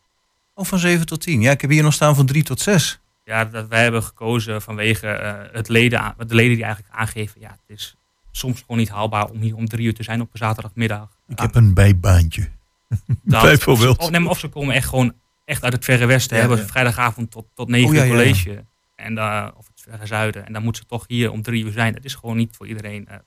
[0.54, 1.42] Of van 7 tot 10.
[1.42, 3.00] Ja, ik heb hier nog staan van 3 tot 6.
[3.24, 7.42] Ja, dat wij hebben gekozen vanwege eh, het leden, aan- de leden die eigenlijk aangeven...
[7.42, 7.96] ja, het is
[8.32, 11.18] soms gewoon niet haalbaar om hier om drie uur te zijn op een zaterdagmiddag.
[11.28, 12.50] Ik heb een bijbaantje.
[13.24, 13.98] Dat- bijvoorbeeld.
[13.98, 15.14] Of, nee, maar of ze komen echt gewoon
[15.46, 16.36] echt uit het verre westen.
[16.36, 16.66] Ja, hebben ja.
[16.68, 18.20] vrijdagavond tot, tot 9 Oh, ja, uur ja, ja.
[18.24, 18.66] college.
[18.96, 20.46] En, eh, of het verre zuiden.
[20.46, 21.94] En dan moeten ze toch hier om drie uur zijn.
[21.94, 23.18] Dat is gewoon niet voor iedereen eh,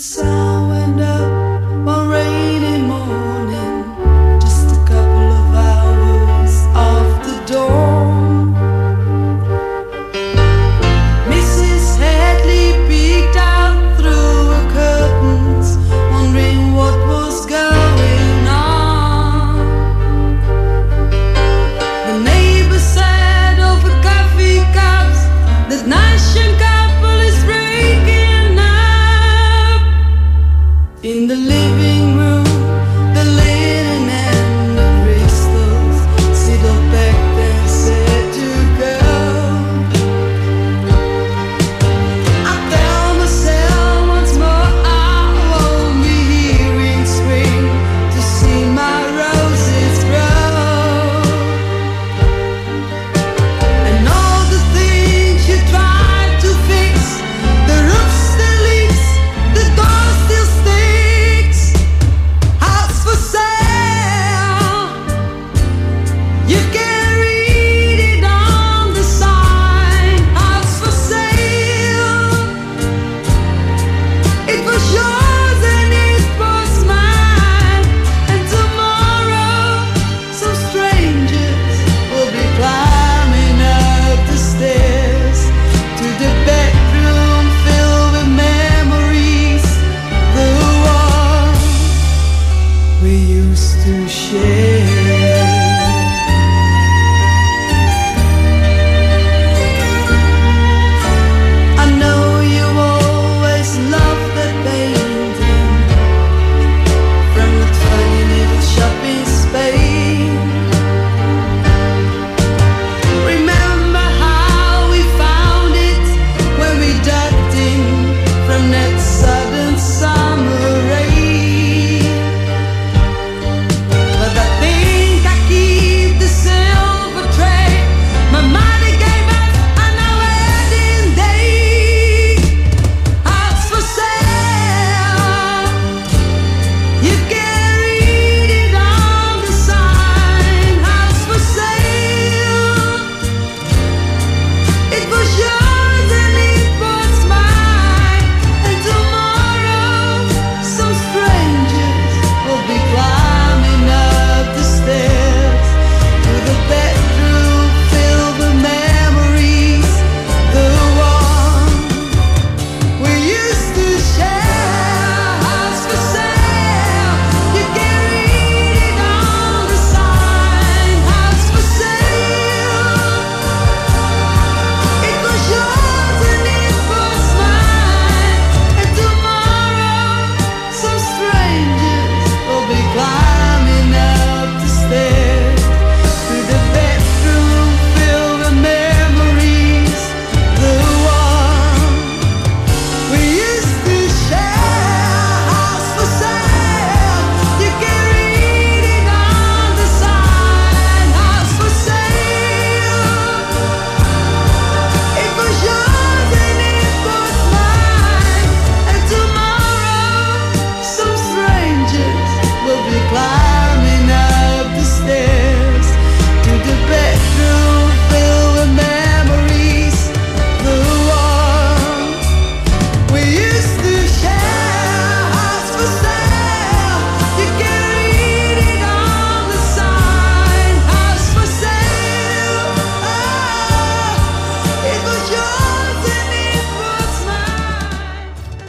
[0.00, 0.39] inside.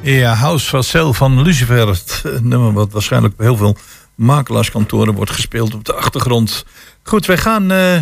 [0.03, 1.87] Ja, House for Sale van Lucifer.
[1.87, 3.75] Het eh, nummer wat waarschijnlijk bij heel veel
[4.15, 6.65] makelaarskantoren wordt gespeeld op de achtergrond.
[7.03, 7.97] Goed, wij gaan eh,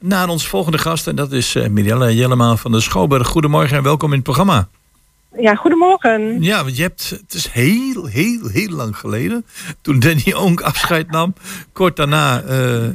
[0.00, 1.06] naar ons volgende gast.
[1.06, 3.26] En dat is eh Mirella Jellema van de Schouwburg.
[3.26, 4.68] Goedemorgen en welkom in het programma.
[5.38, 6.42] Ja, goedemorgen.
[6.42, 9.46] Ja, want je hebt, het is heel, heel, heel lang geleden.
[9.80, 11.34] Toen Danny Onk afscheid nam.
[11.72, 12.42] Kort daarna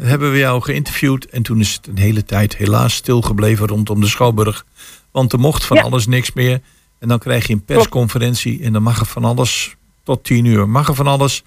[0.01, 1.25] hebben we jou geïnterviewd.
[1.25, 4.65] En toen is het een hele tijd helaas stilgebleven rondom de Schouwburg.
[5.11, 5.83] Want er mocht van Ja.
[5.83, 6.61] alles niks meer.
[6.99, 8.63] En dan krijg je een persconferentie.
[8.63, 10.69] En dan mag er van alles tot tien uur.
[10.69, 11.43] Mag er van alles.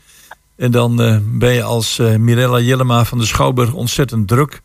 [0.56, 4.62] En dan eh, ben je als eh, Mirella Jellema van de Schouwburg ontzettend druk.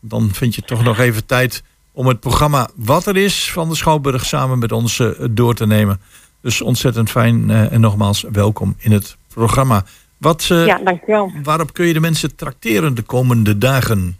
[0.00, 1.62] Dan vind je toch nog even tijd
[1.92, 5.66] om het programma Wat er is van de Schouwburg samen met ons eh, door te
[5.66, 6.00] nemen.
[6.40, 9.84] Dus ontzettend fijn en nogmaals welkom in het programma.
[10.18, 11.32] Wat, Ja, dankjewel.
[11.42, 14.18] Waarop kun je de mensen trakteren de komende dagen?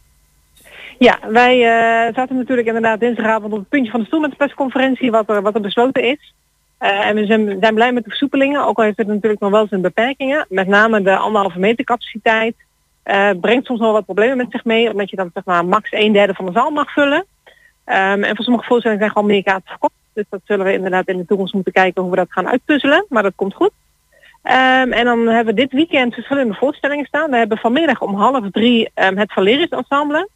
[0.99, 4.37] Ja, wij eh, zaten natuurlijk inderdaad dinsdagavond op het puntje van de stoel met de
[4.37, 6.35] persconferentie wat er, wat er besloten is.
[6.79, 9.51] Eh, en we zijn, zijn blij met de versoepelingen, ook al heeft het natuurlijk nog
[9.51, 10.47] wel zijn beperkingen.
[10.49, 12.55] Met name de anderhalve meter capaciteit
[13.03, 15.89] eh, brengt soms wel wat problemen met zich mee, omdat je dan zeg maar max
[15.93, 17.25] een derde van de zaal mag vullen.
[17.85, 19.93] Ehm, en voor sommige voorstellingen zijn gewoon meer kaarten verkocht.
[20.13, 23.05] Dus dat zullen we inderdaad in de toekomst moeten kijken hoe we dat gaan uitpuzzelen.
[23.09, 23.71] Maar dat komt goed.
[24.43, 27.31] Ehm, en dan hebben we dit weekend verschillende voorstellingen staan.
[27.31, 30.29] We hebben vanmiddag om half drie ehm, het Valeris Ensemble.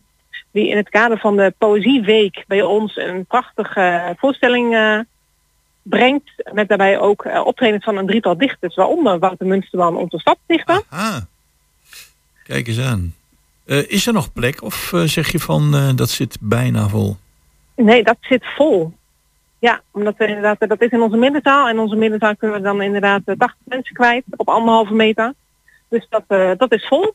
[0.53, 4.99] Die in het kader van de Poëzieweek bij ons een prachtige voorstelling eh,
[5.83, 6.31] brengt.
[6.53, 8.75] Met daarbij ook optredens van een drietal dichters.
[8.75, 10.83] Waaronder Wouter Munsterman, onze stadsdichter.
[10.89, 11.17] Ah,
[12.45, 13.15] kijk eens aan.
[13.65, 17.17] Eh, is er nog plek of zeg je van dat zit bijna vol?
[17.77, 18.93] Nee, dat zit vol.
[19.59, 21.69] Ja, omdat we inderdaad, dat is in onze middenzaal.
[21.69, 25.35] En onze middenzaal kunnen we dan inderdaad eh, 80 mensen kwijt op anderhalve meter.
[25.89, 26.25] Dus dat,
[26.59, 27.15] dat is vol.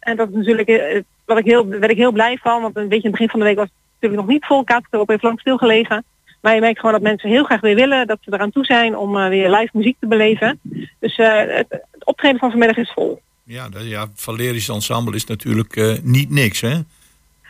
[0.00, 2.62] En dat is natuurlijk eh, wat ik heel, werd ik heel blij van.
[2.62, 4.64] Want een beetje in het begin van de week was het natuurlijk nog niet vol.
[4.64, 6.04] Kaartverkoop heeft lang stilgelegen.
[6.40, 8.06] Maar je merkt gewoon dat mensen heel graag weer willen.
[8.06, 10.58] Dat ze eraan toe zijn om eh, weer live muziek te beleven.
[10.98, 13.20] Dus eh, het, het optreden van vanmiddag is vol.
[13.42, 16.74] Ja, dat, ja Valerisch Ensemble is natuurlijk niet niks, hè?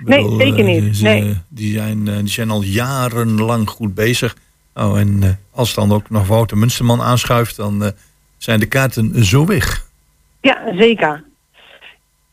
[0.05, 0.97] Nee, zeker niet.
[0.97, 1.37] ze- Nee.
[1.49, 4.37] Die, zijn, die zijn al jarenlang goed bezig.
[4.75, 7.93] Oh, en als dan ook nog Wouter Munsterman aanschuift, dan
[8.39, 9.87] zijn de kaarten zo weg.
[10.41, 11.25] Ja, zeker.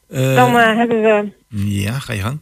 [0.10, 2.39] Eh, Dan eh, hebben we Ja, ga je gang.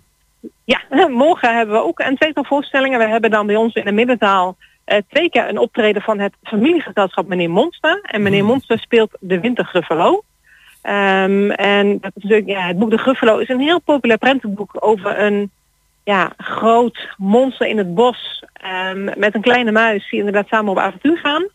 [0.63, 2.99] Ja, morgen hebben we ook een tweetal voorstellingen.
[2.99, 6.34] We hebben dan bij ons in de middenzaal eh, twee keer een optreden van het
[6.43, 7.99] familiegezelschap meneer Monster.
[8.01, 10.24] En meneer Monster speelt de Wintergruffalo.
[10.82, 14.72] Ehm, en dat is natuurlijk, ja, het boek De Gruffalo is een heel populair prentenboek
[14.80, 15.51] over een
[16.03, 20.78] ja, groot monster in het bos ehm, met een kleine muis die inderdaad samen op
[20.78, 21.47] avontuur gaan.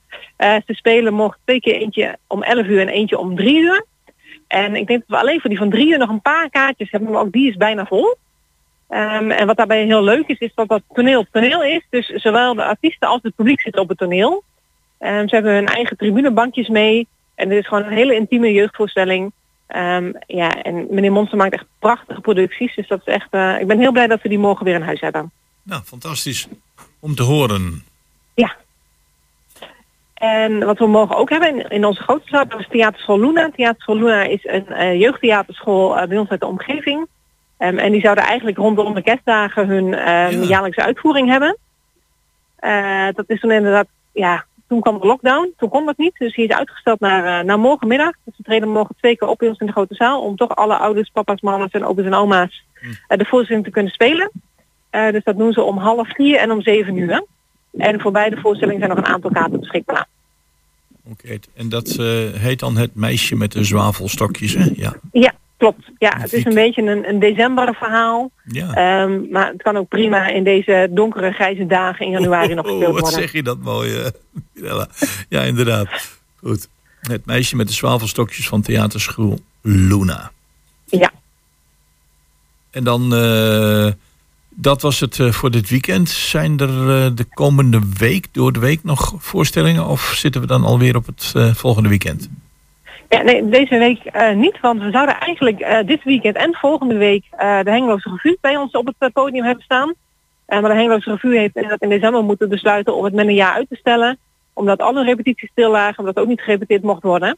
[0.66, 3.84] Ze spelen morgen twee keer eentje om 11 uur en eentje om 3 uur.
[4.51, 6.90] En ik denk dat we alleen voor die van 3 uur nog een paar kaartjes
[6.90, 8.16] hebben, maar ook die is bijna vol.
[8.88, 11.86] Ehm, en wat daarbij heel leuk is, is dat dat toneel toneel is.
[11.90, 14.42] Dus zowel de artiesten als het publiek zitten op het toneel.
[14.98, 17.09] Ehm, ze hebben hun eigen tribunebankjes mee.
[17.34, 19.32] En dit is gewoon een hele intieme jeugdvoorstelling.
[19.66, 22.74] Ehm, ja, en meneer Monster maakt echt prachtige producties.
[22.74, 24.82] Dus dat is echt, eh, ik ben heel blij dat we die morgen weer in
[24.82, 25.30] huis hebben.
[25.62, 26.48] Nou, fantastisch
[27.01, 27.84] om te horen.
[30.20, 33.50] En wat we morgen ook hebben in, in onze grote zaal, dat is Theaterschool Luna.
[33.56, 37.06] Theaterschool Luna is een eh, jeugdtheaterschool eh, bij ons uit de omgeving.
[37.56, 40.46] Ehm, en die zouden eigenlijk rondom de kerstdagen hun ehm, Ja.
[40.46, 41.56] jaarlijkse uitvoering hebben.
[42.56, 45.52] Eh, dat is toen inderdaad, ja, toen kwam de lockdown.
[45.56, 46.14] Toen kon dat niet.
[46.18, 48.12] Dus die is uitgesteld naar, naar morgenmiddag.
[48.24, 50.22] Dus we treden morgen twee keer op bij ons in de grote zaal.
[50.22, 52.64] Om toch alle ouders, papa's, mama's en opa's en oma's
[53.08, 54.30] eh, de voorstelling te kunnen spelen.
[54.90, 57.24] Dus dat doen ze om half vier en om zeven uur.
[57.78, 60.06] En voor beide voorstellingen zijn nog een aantal kaarten beschikbaar.
[61.05, 64.70] Oké, en dat eh, heet dan het meisje met de zwavelstokjes, hè?
[64.74, 64.96] Ja.
[65.12, 65.90] Ja, klopt.
[65.98, 68.30] Ja, het is een beetje een, een december verhaal.
[68.44, 68.74] ja.
[68.74, 72.70] Ehm, maar het kan ook prima in deze donkere grijze dagen in januari nog Oh,
[72.70, 73.20] gespeeld wat worden.
[73.20, 74.07] zeg je dat mooi, eh,
[74.55, 74.88] Mirella.
[75.28, 75.88] Ja, inderdaad.
[76.36, 76.68] Goed.
[77.01, 80.30] Het meisje met de zwavelstokjes van theaterschool Luna.
[80.86, 81.12] Ja.
[82.70, 83.92] En dan, eh,
[84.61, 86.08] dat was het eh, voor dit weekend.
[86.08, 89.86] Zijn er eh, de komende week, door de week nog voorstellingen?
[89.86, 92.30] Of zitten we dan alweer op het eh, volgende weekend?
[93.08, 94.00] Ja, nee, deze week
[94.34, 98.72] niet, want we zouden eigenlijk dit weekend en volgende week de Hengeloze Revue bij ons
[98.72, 99.94] op het podium hebben staan.
[100.46, 103.54] Maar de Hengeloze Revue heeft inderdaad in december moeten besluiten om het met een jaar
[103.54, 104.18] uit te stellen.
[104.52, 107.36] Omdat alle repetities stil lagen, omdat ook niet gerepeteerd mocht worden.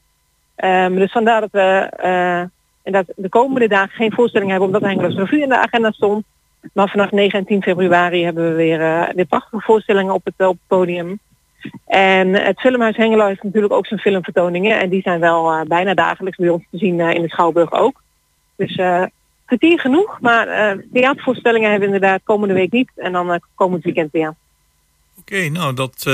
[0.54, 2.48] Ehm, dus vandaar dat we
[2.82, 6.24] inderdaad de komende dagen geen voorstelling hebben omdat de Hengeloze Revue in de agenda stond.
[6.72, 10.34] Maar vanaf 9 en 10 februari hebben we weer, eh, weer prachtige voorstellingen op het,
[10.36, 11.18] op het podium.
[11.86, 14.80] En het Filmhuis Hengelo heeft natuurlijk ook zijn filmvertoningen.
[14.80, 17.72] En die zijn wel eh, bijna dagelijks bij ons te zien eh, in de Schouwburg
[17.72, 18.02] ook.
[18.56, 19.02] Dus eh
[19.44, 20.20] kwartier genoeg.
[20.20, 22.90] Maar theatervoorstellingen hebben we inderdaad komende week niet.
[22.96, 24.34] En dan komend weekend weer.
[25.18, 26.06] Oké, nou dat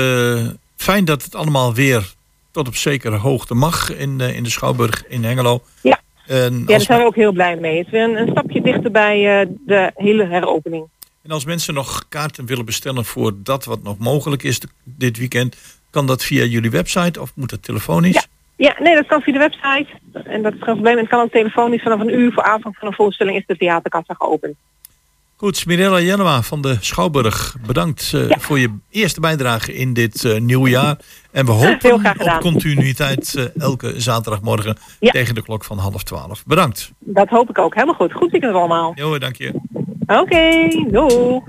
[0.75, 2.13] Fijn dat het allemaal weer
[2.51, 5.61] tot op zekere hoogte mag in, in de Schouwburg in Hengelo.
[5.81, 5.99] Ja.
[6.29, 7.77] En Ja, daar zijn we ook heel blij mee.
[7.77, 10.87] Het is weer een, een stapje dichter bij eh, de hele heropening.
[11.23, 15.57] en als mensen nog kaarten willen bestellen voor dat wat nog mogelijk is dit weekend,
[15.89, 18.13] kan dat via jullie website of moet dat telefonisch?
[18.13, 18.23] Ja.
[18.55, 19.87] Ja, nee, dat kan via de website.
[20.13, 20.93] En dat is geen probleem.
[20.93, 23.57] En het kan ook telefonisch vanaf een uur voor aanvang van een voorstelling is de
[23.57, 24.55] theaterkassa geopend.
[25.39, 30.39] Goed, Mirella Jellema van de Schouwburg, bedankt eh, voor je eerste bijdrage in dit eh
[30.39, 30.97] nieuwe jaar.
[31.31, 35.11] En we hopen op continuïteit eh, elke zaterdagmorgen Ja.
[35.11, 36.43] tegen de klok van half twaalf.
[36.45, 36.91] Bedankt.
[36.99, 37.73] Dat hoop ik ook.
[37.73, 38.13] Helemaal goed.
[38.13, 38.91] Goed weekend allemaal.
[38.95, 39.53] Jo, dank je.
[40.05, 41.41] Oké, doei.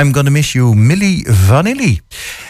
[0.00, 2.00] I'm Gonna Miss You, Millie Vanilli.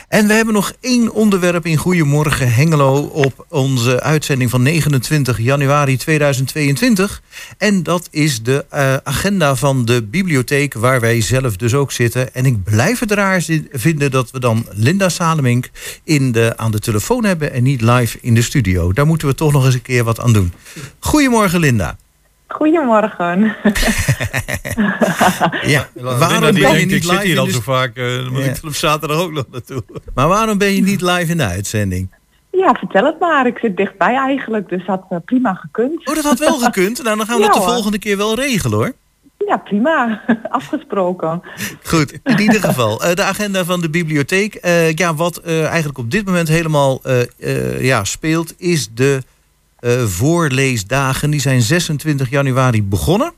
[0.08, 5.96] En we hebben nog één onderwerp in Goedemorgen Hengelo op onze uitzending van 29 januari
[5.96, 7.22] 2022.
[7.58, 12.34] En dat is de eh, agenda van de bibliotheek waar wij zelf dus ook zitten.
[12.34, 15.70] En ik blijf het raar vinden dat we dan Linda Salemink
[16.04, 18.92] in de, aan de telefoon hebben en niet live in de studio.
[18.92, 20.52] Daar moeten we toch nog eens een keer wat aan doen.
[20.98, 21.96] Goedemorgen Linda.
[22.48, 23.54] Goedemorgen.
[25.62, 27.96] Ja, waarom ben je denkt, niet ik zit live hier in al de zo vaak,
[27.96, 28.50] eh, dan moet Ja.
[28.50, 29.82] ik er op zaterdag ook nog naartoe.
[30.14, 32.08] Maar waarom ben je niet live in de uitzending?
[32.50, 33.46] Ja, vertel het maar.
[33.46, 36.08] Ik zit dichtbij eigenlijk, dus had eh, prima gekund.
[36.08, 37.02] Oh, dat had wel gekund.
[37.02, 38.92] Nou, dan gaan we Ja, dat de volgende keer wel regelen hoor.
[39.46, 40.22] Ja, prima.
[40.50, 41.42] Afgesproken.
[41.84, 43.02] Goed, in ieder geval.
[43.04, 44.54] eh, de agenda van de bibliotheek.
[44.54, 49.22] Eh, ja, wat eh, eigenlijk op dit moment helemaal eh, eh, ja, speelt, is de
[49.76, 51.30] eh, voorleesdagen.
[51.30, 53.32] Die zijn 26 januari begonnen.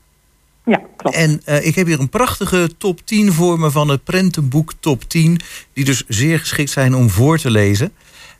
[0.65, 1.15] Ja, klopt.
[1.15, 5.03] En eh, ik heb hier een prachtige top 10 voor me van het prentenboek top
[5.03, 5.39] 10.
[5.73, 7.91] Die dus zeer geschikt zijn om voor te lezen.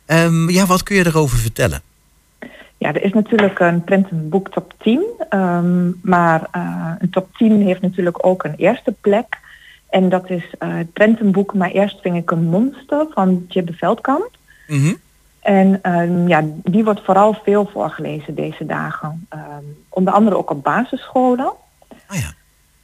[0.06, 1.82] Ehm, ja, wat kun je erover vertellen?
[2.78, 5.02] Ja, er is natuurlijk een prentenboek top 10.
[5.28, 9.38] ehm, maar eh, een top 10 heeft natuurlijk ook een eerste plek.
[9.88, 14.30] En dat is het prentenboek Maar eerst ving ik een monster van Jibbe Veldkamp.
[14.68, 14.94] Mhm.
[15.40, 19.26] En ehm, ja, die wordt vooral veel voorgelezen deze dagen.
[19.28, 21.52] Ehm, onder andere ook op basisscholen.
[22.06, 22.32] Ah ja.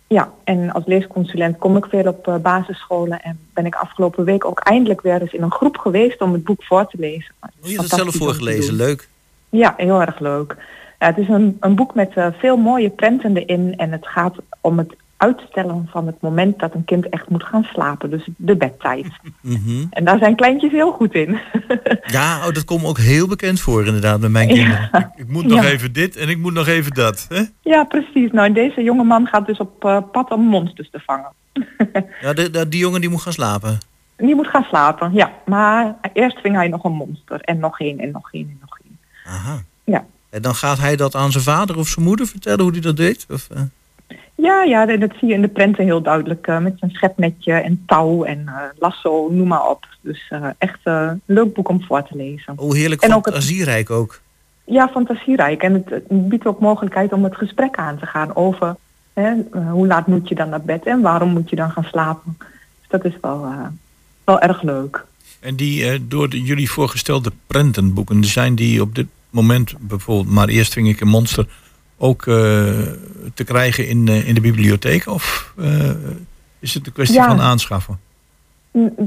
[0.08, 4.44] Ja, en als leesconsulent kom ik veel op eh, basisscholen en ben ik afgelopen week
[4.44, 7.34] ook eindelijk weer eens in een groep geweest om het boek voor te lezen.
[7.40, 9.08] Oh, je het zelf voorgelezen, leuk.
[9.48, 10.56] Ja, heel erg leuk.
[10.98, 14.34] Ja, het is een, een boek met eh, veel mooie prenten erin en het gaat
[14.60, 18.56] om het uitstellen van het moment dat een kind echt moet gaan slapen, dus de
[18.56, 19.06] bedtijd.
[19.40, 19.84] Mhm.
[19.90, 21.38] En daar zijn kleintjes heel goed in.
[22.06, 25.12] Ja, oh, dat komt ook heel bekend voor inderdaad met mijn kinderen.
[25.16, 25.68] Ik moet nog Ja.
[25.70, 27.26] even dit en ik moet nog even dat.
[27.28, 27.42] Hè?
[27.60, 28.30] Ja, precies.
[28.32, 31.32] Nou, deze jonge man gaat dus op eh, pad om monsters te vangen.
[32.20, 33.78] Ja, de, de- die jongen die moet gaan slapen.
[34.16, 35.32] Die moet gaan slapen, ja.
[35.46, 38.78] Maar eerst ving hij nog een monster en nog één en nog één en nog
[38.84, 38.98] één.
[39.24, 39.62] Aha.
[39.84, 40.04] Ja.
[40.30, 42.96] En dan gaat hij dat aan zijn vader of zijn moeder vertellen hoe hij dat
[42.96, 43.26] deed?
[43.30, 43.60] Of, eh?
[44.36, 46.46] Ja, ja, dat dat zie je in de prenten heel duidelijk.
[46.46, 49.86] eh, met zijn schepnetje en touw en eh, lasso, noem maar op.
[50.00, 52.52] Dus eh, echt een leuk boek om voor te lezen.
[52.56, 54.20] Oh, heerlijk En ook het- fantasierijk ook.
[54.64, 55.62] Ja, fantasierijk.
[55.62, 58.76] En het, het biedt ook mogelijkheid om het gesprek aan te gaan over
[59.12, 59.32] hè,
[59.70, 62.36] hoe laat moet je dan naar bed en waarom moet je dan gaan slapen.
[62.38, 63.66] Dus dat is wel, eh,
[64.24, 65.04] wel erg leuk.
[65.40, 70.48] En die eh, door de, jullie voorgestelde prentenboeken, zijn die op dit moment bijvoorbeeld, maar
[70.48, 71.46] eerst ving ik een monster,
[71.98, 72.34] ook eh,
[73.34, 75.06] te krijgen in, eh, in de bibliotheek?
[75.06, 75.90] Of eh,
[76.58, 77.26] is het een kwestie Ja.
[77.26, 77.98] van aanschaffen?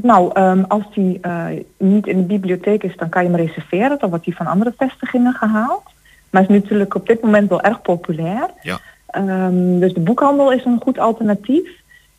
[0.02, 1.46] Nou, ehm, als die eh,
[1.78, 4.00] niet in de bibliotheek is, dan kan je hem reserveren.
[4.00, 5.84] Dan wordt die van andere vestigingen gehaald.
[6.30, 8.50] Maar is natuurlijk op dit moment wel erg populair.
[8.62, 8.80] Ja.
[9.08, 11.70] Ehm, dus de boekhandel is een goed alternatief.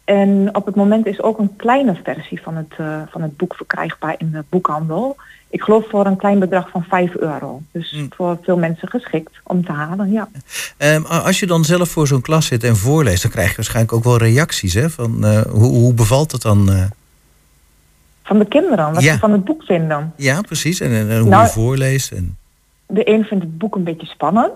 [0.05, 3.55] En op het moment is ook een kleine versie van het, eh, van het boek
[3.55, 5.16] verkrijgbaar in de boekhandel.
[5.51, 7.63] Ik geloof voor een klein bedrag van 5 euro.
[7.73, 8.09] Dus Mm.
[8.17, 10.29] voor veel mensen geschikt om te halen, ja.
[10.77, 13.95] Ehm, als je dan zelf voor zo'n klas zit en voorleest, dan krijg je waarschijnlijk
[13.95, 14.75] ook wel reacties.
[14.75, 14.91] Hè?
[14.91, 16.71] Van, eh, hoe, hoe bevalt het dan?
[16.73, 16.85] eh?
[18.23, 19.13] Van de kinderen, wat Ja.
[19.13, 20.13] ze van het boek vinden.
[20.17, 20.81] Ja, precies.
[20.81, 22.13] En, en, en hoe Nou, je voorleest.
[22.13, 22.37] En...
[22.87, 24.53] De een vindt het boek een beetje spannend.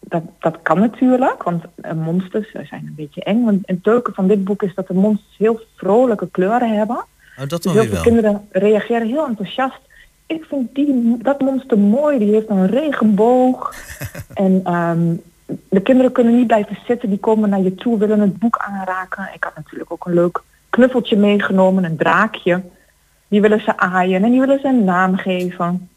[0.00, 3.44] Dat, dat kan natuurlijk, want eh, monsters zijn een beetje eng.
[3.44, 6.96] Want het leuke van dit boek is dat de monsters heel vrolijke kleuren hebben.
[7.38, 8.02] Oh, dat Dus heel veel wel.
[8.02, 9.78] kinderen reageren heel enthousiast.
[10.26, 13.74] Ik vind die, dat monster mooi, die heeft een regenboog.
[14.34, 15.14] en ehm,
[15.68, 19.30] de kinderen kunnen niet blijven zitten, die komen naar je toe, willen het boek aanraken.
[19.34, 22.62] Ik had natuurlijk ook een leuk knuffeltje meegenomen, een draakje.
[23.28, 25.88] Die willen ze aaien en die willen ze een naam geven.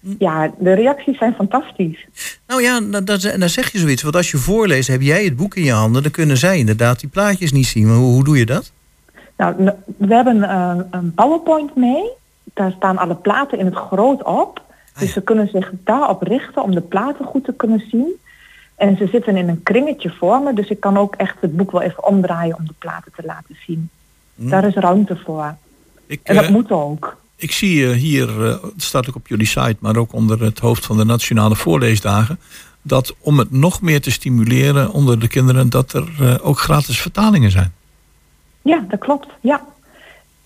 [0.00, 2.06] Ja, de reacties zijn fantastisch.
[2.46, 4.02] Nou ja, dat, en dan zeg je zoiets.
[4.02, 6.02] Want als je voorleest, heb jij het boek in je handen.
[6.02, 7.86] Dan kunnen zij inderdaad die plaatjes niet zien.
[7.86, 8.72] Maar hoe, hoe doe je dat?
[9.36, 12.10] Nou, we hebben eh, een PowerPoint mee.
[12.58, 14.62] Daar staan alle platen in het groot op.
[14.98, 18.20] Dus ze kunnen zich daarop richten om de platen goed te kunnen zien.
[18.74, 20.52] En ze zitten in een kringetje voor me.
[20.54, 23.56] Dus ik kan ook echt het boek wel even omdraaien om de platen te laten
[23.66, 23.90] zien.
[24.34, 24.48] Hm.
[24.48, 25.56] Daar is ruimte voor.
[26.06, 27.16] Ik, En dat eh, moet ook.
[27.36, 30.58] Ik zie eh, hier, eh, het staat ook op jullie site, maar ook onder het
[30.58, 32.38] hoofd van de Nationale Voorleesdagen,
[32.82, 37.50] dat om het nog meer te stimuleren onder de kinderen, dat er ook gratis vertalingen
[37.50, 37.72] zijn.
[38.62, 39.28] Ja, dat klopt.
[39.40, 39.66] Ja.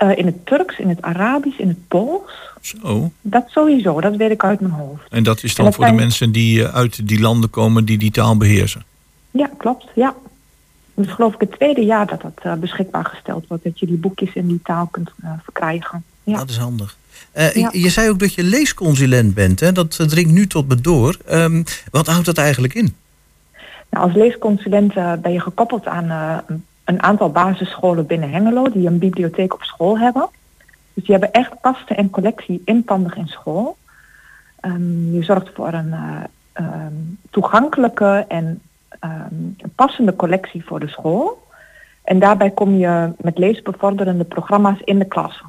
[0.03, 2.33] Eh, in het Turks, in het Arabisch, in het Pools.
[2.61, 3.11] Zo.
[3.21, 5.03] Dat sowieso, dat weet ik uit mijn hoofd.
[5.11, 7.99] En dat is dan dat voor de mensen die eh, uit die landen komen die
[7.99, 8.85] die taal beheersen.
[9.31, 9.87] Ja, klopt.
[9.95, 10.15] Ja.
[10.95, 13.65] Dus geloof ik het tweede jaar dat dat eh, beschikbaar gesteld wordt.
[13.65, 15.11] Dat je die boekjes in die taal kunt
[15.43, 16.05] verkrijgen.
[16.25, 16.37] Ja.
[16.37, 16.97] Dat is handig.
[17.33, 17.69] Eh, Ja.
[17.73, 19.61] je- zei ook dat je leesconsulent bent.
[19.61, 19.73] Hè?
[19.73, 21.17] Dat dringt nu tot me door.
[21.27, 22.95] Ehm, wat houdt dat eigenlijk in?
[23.91, 28.87] Nou, als leesconsulent ben je gekoppeld aan eh, een- een aantal basisscholen binnen Hengelo die
[28.87, 30.29] een bibliotheek op school hebben.
[30.95, 33.77] Dus die hebben echt kasten en collectie inpandig in school.
[34.61, 36.23] Ehm, je zorgt voor een eh,
[36.53, 36.95] ehm,
[37.31, 38.61] toegankelijke en
[39.01, 41.43] ehm, passende collectie voor de school.
[42.03, 45.47] En daarbij kom je met leesbevorderende programma's in de klassen.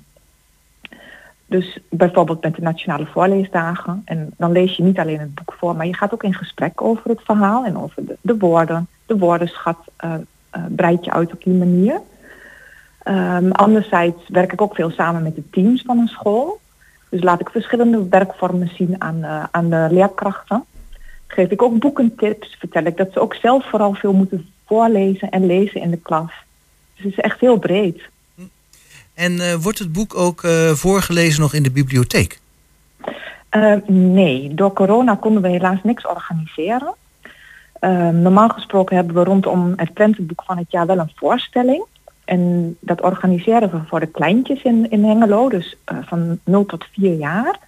[1.45, 4.01] Dus bijvoorbeeld met de Nationale Voorleesdagen.
[4.05, 6.81] En dan lees je niet alleen het boek voor, maar je gaat ook in gesprek
[6.81, 8.87] over het verhaal en over de, de woorden.
[9.05, 10.13] De woordenschat eh,
[10.69, 12.01] breid je uit op die manier.
[13.03, 16.59] Ehm, anderzijds werk ik ook veel samen met de teams van een school.
[17.09, 20.63] Dus laat ik verschillende werkvormen zien aan, eh, aan de leerkrachten.
[21.27, 25.45] Geef ik ook boekentips, vertel ik dat ze ook zelf vooral veel moeten voorlezen en
[25.45, 26.31] lezen in de klas.
[26.95, 28.01] Dus het is echt heel breed.
[29.13, 32.39] En eh, wordt het boek ook eh, voorgelezen nog in de bibliotheek?
[33.49, 36.93] Eh, nee, door corona konden we helaas niks organiseren.
[37.83, 41.83] Eh, normaal gesproken hebben we rondom het prentenboek van het jaar wel een voorstelling.
[42.25, 46.85] En dat organiseren we voor de kleintjes in, in Hengelo, dus eh, van 0 tot
[46.91, 47.59] 4 jaar.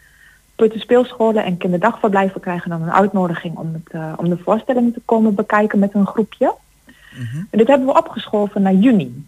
[0.55, 5.35] Peuterspeelscholen en kinderdagverblijven krijgen dan een uitnodiging om, het, eh, om de voorstelling te komen
[5.35, 6.55] bekijken met een groepje.
[7.49, 9.27] En dit hebben we opgeschoven naar juni.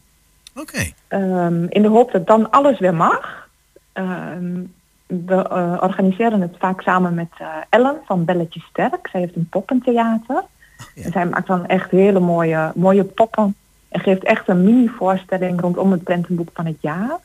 [0.56, 0.92] Oké.
[1.08, 3.50] Ehm, in de hoop dat dan alles weer mag.
[3.94, 4.62] Ehm,
[5.08, 7.32] we eh, organiseren het vaak samen met
[7.70, 9.08] Ellen van Belletje Sterk.
[9.12, 10.44] Zij heeft een poppentheater.
[11.04, 13.56] En zij maakt dan echt hele mooie, mooie poppen.
[13.90, 17.18] En geeft echt een mini-voorstelling rondom het prentenboek van het jaar.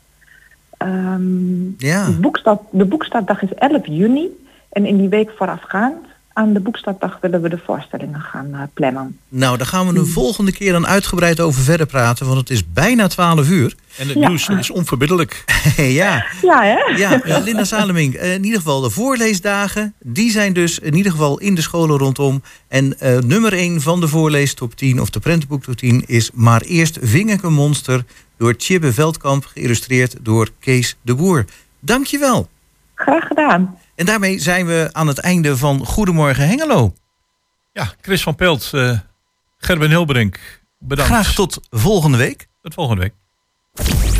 [0.76, 2.06] Ehm, Ja.
[2.06, 4.28] de, boekstart, de boekstartdag is 11 juni.
[4.68, 9.18] En in die week voorafgaand aan de boekstartdag willen we de voorstellingen gaan eh, plannen.
[9.28, 12.72] Nou, daar gaan we een volgende keer dan uitgebreid over verder praten, want het is
[12.72, 13.74] bijna 12 uur.
[13.98, 14.28] En het Ja.
[14.28, 15.44] nieuws is onverbiddelijk.
[15.76, 16.24] ja.
[16.42, 16.94] Ja, hè?
[16.96, 21.12] Ja, eh, Linda Saleming, eh, in ieder geval de voorleesdagen, die zijn dus in ieder
[21.12, 22.42] geval in de scholen rondom.
[22.68, 26.60] En eh, nummer 1 van de voorleestop 10 of de prentenboek top 10 is Maar
[26.60, 28.04] eerst ving ik een monster
[28.36, 31.44] door Tjibbe Veldkamp, geïllustreerd door Kees de Boer.
[31.80, 32.48] Dankjewel.
[32.94, 33.78] Graag gedaan.
[33.94, 36.92] En daarmee zijn we aan het einde van Goedemorgen Hengelo.
[37.72, 38.98] Ja, Chris van Pelt, eh
[39.58, 41.12] Gerben Hilbrink, bedankt.
[41.12, 42.48] Graag tot volgende week.
[42.62, 43.14] Tot volgende week.
[43.74, 44.11] 1,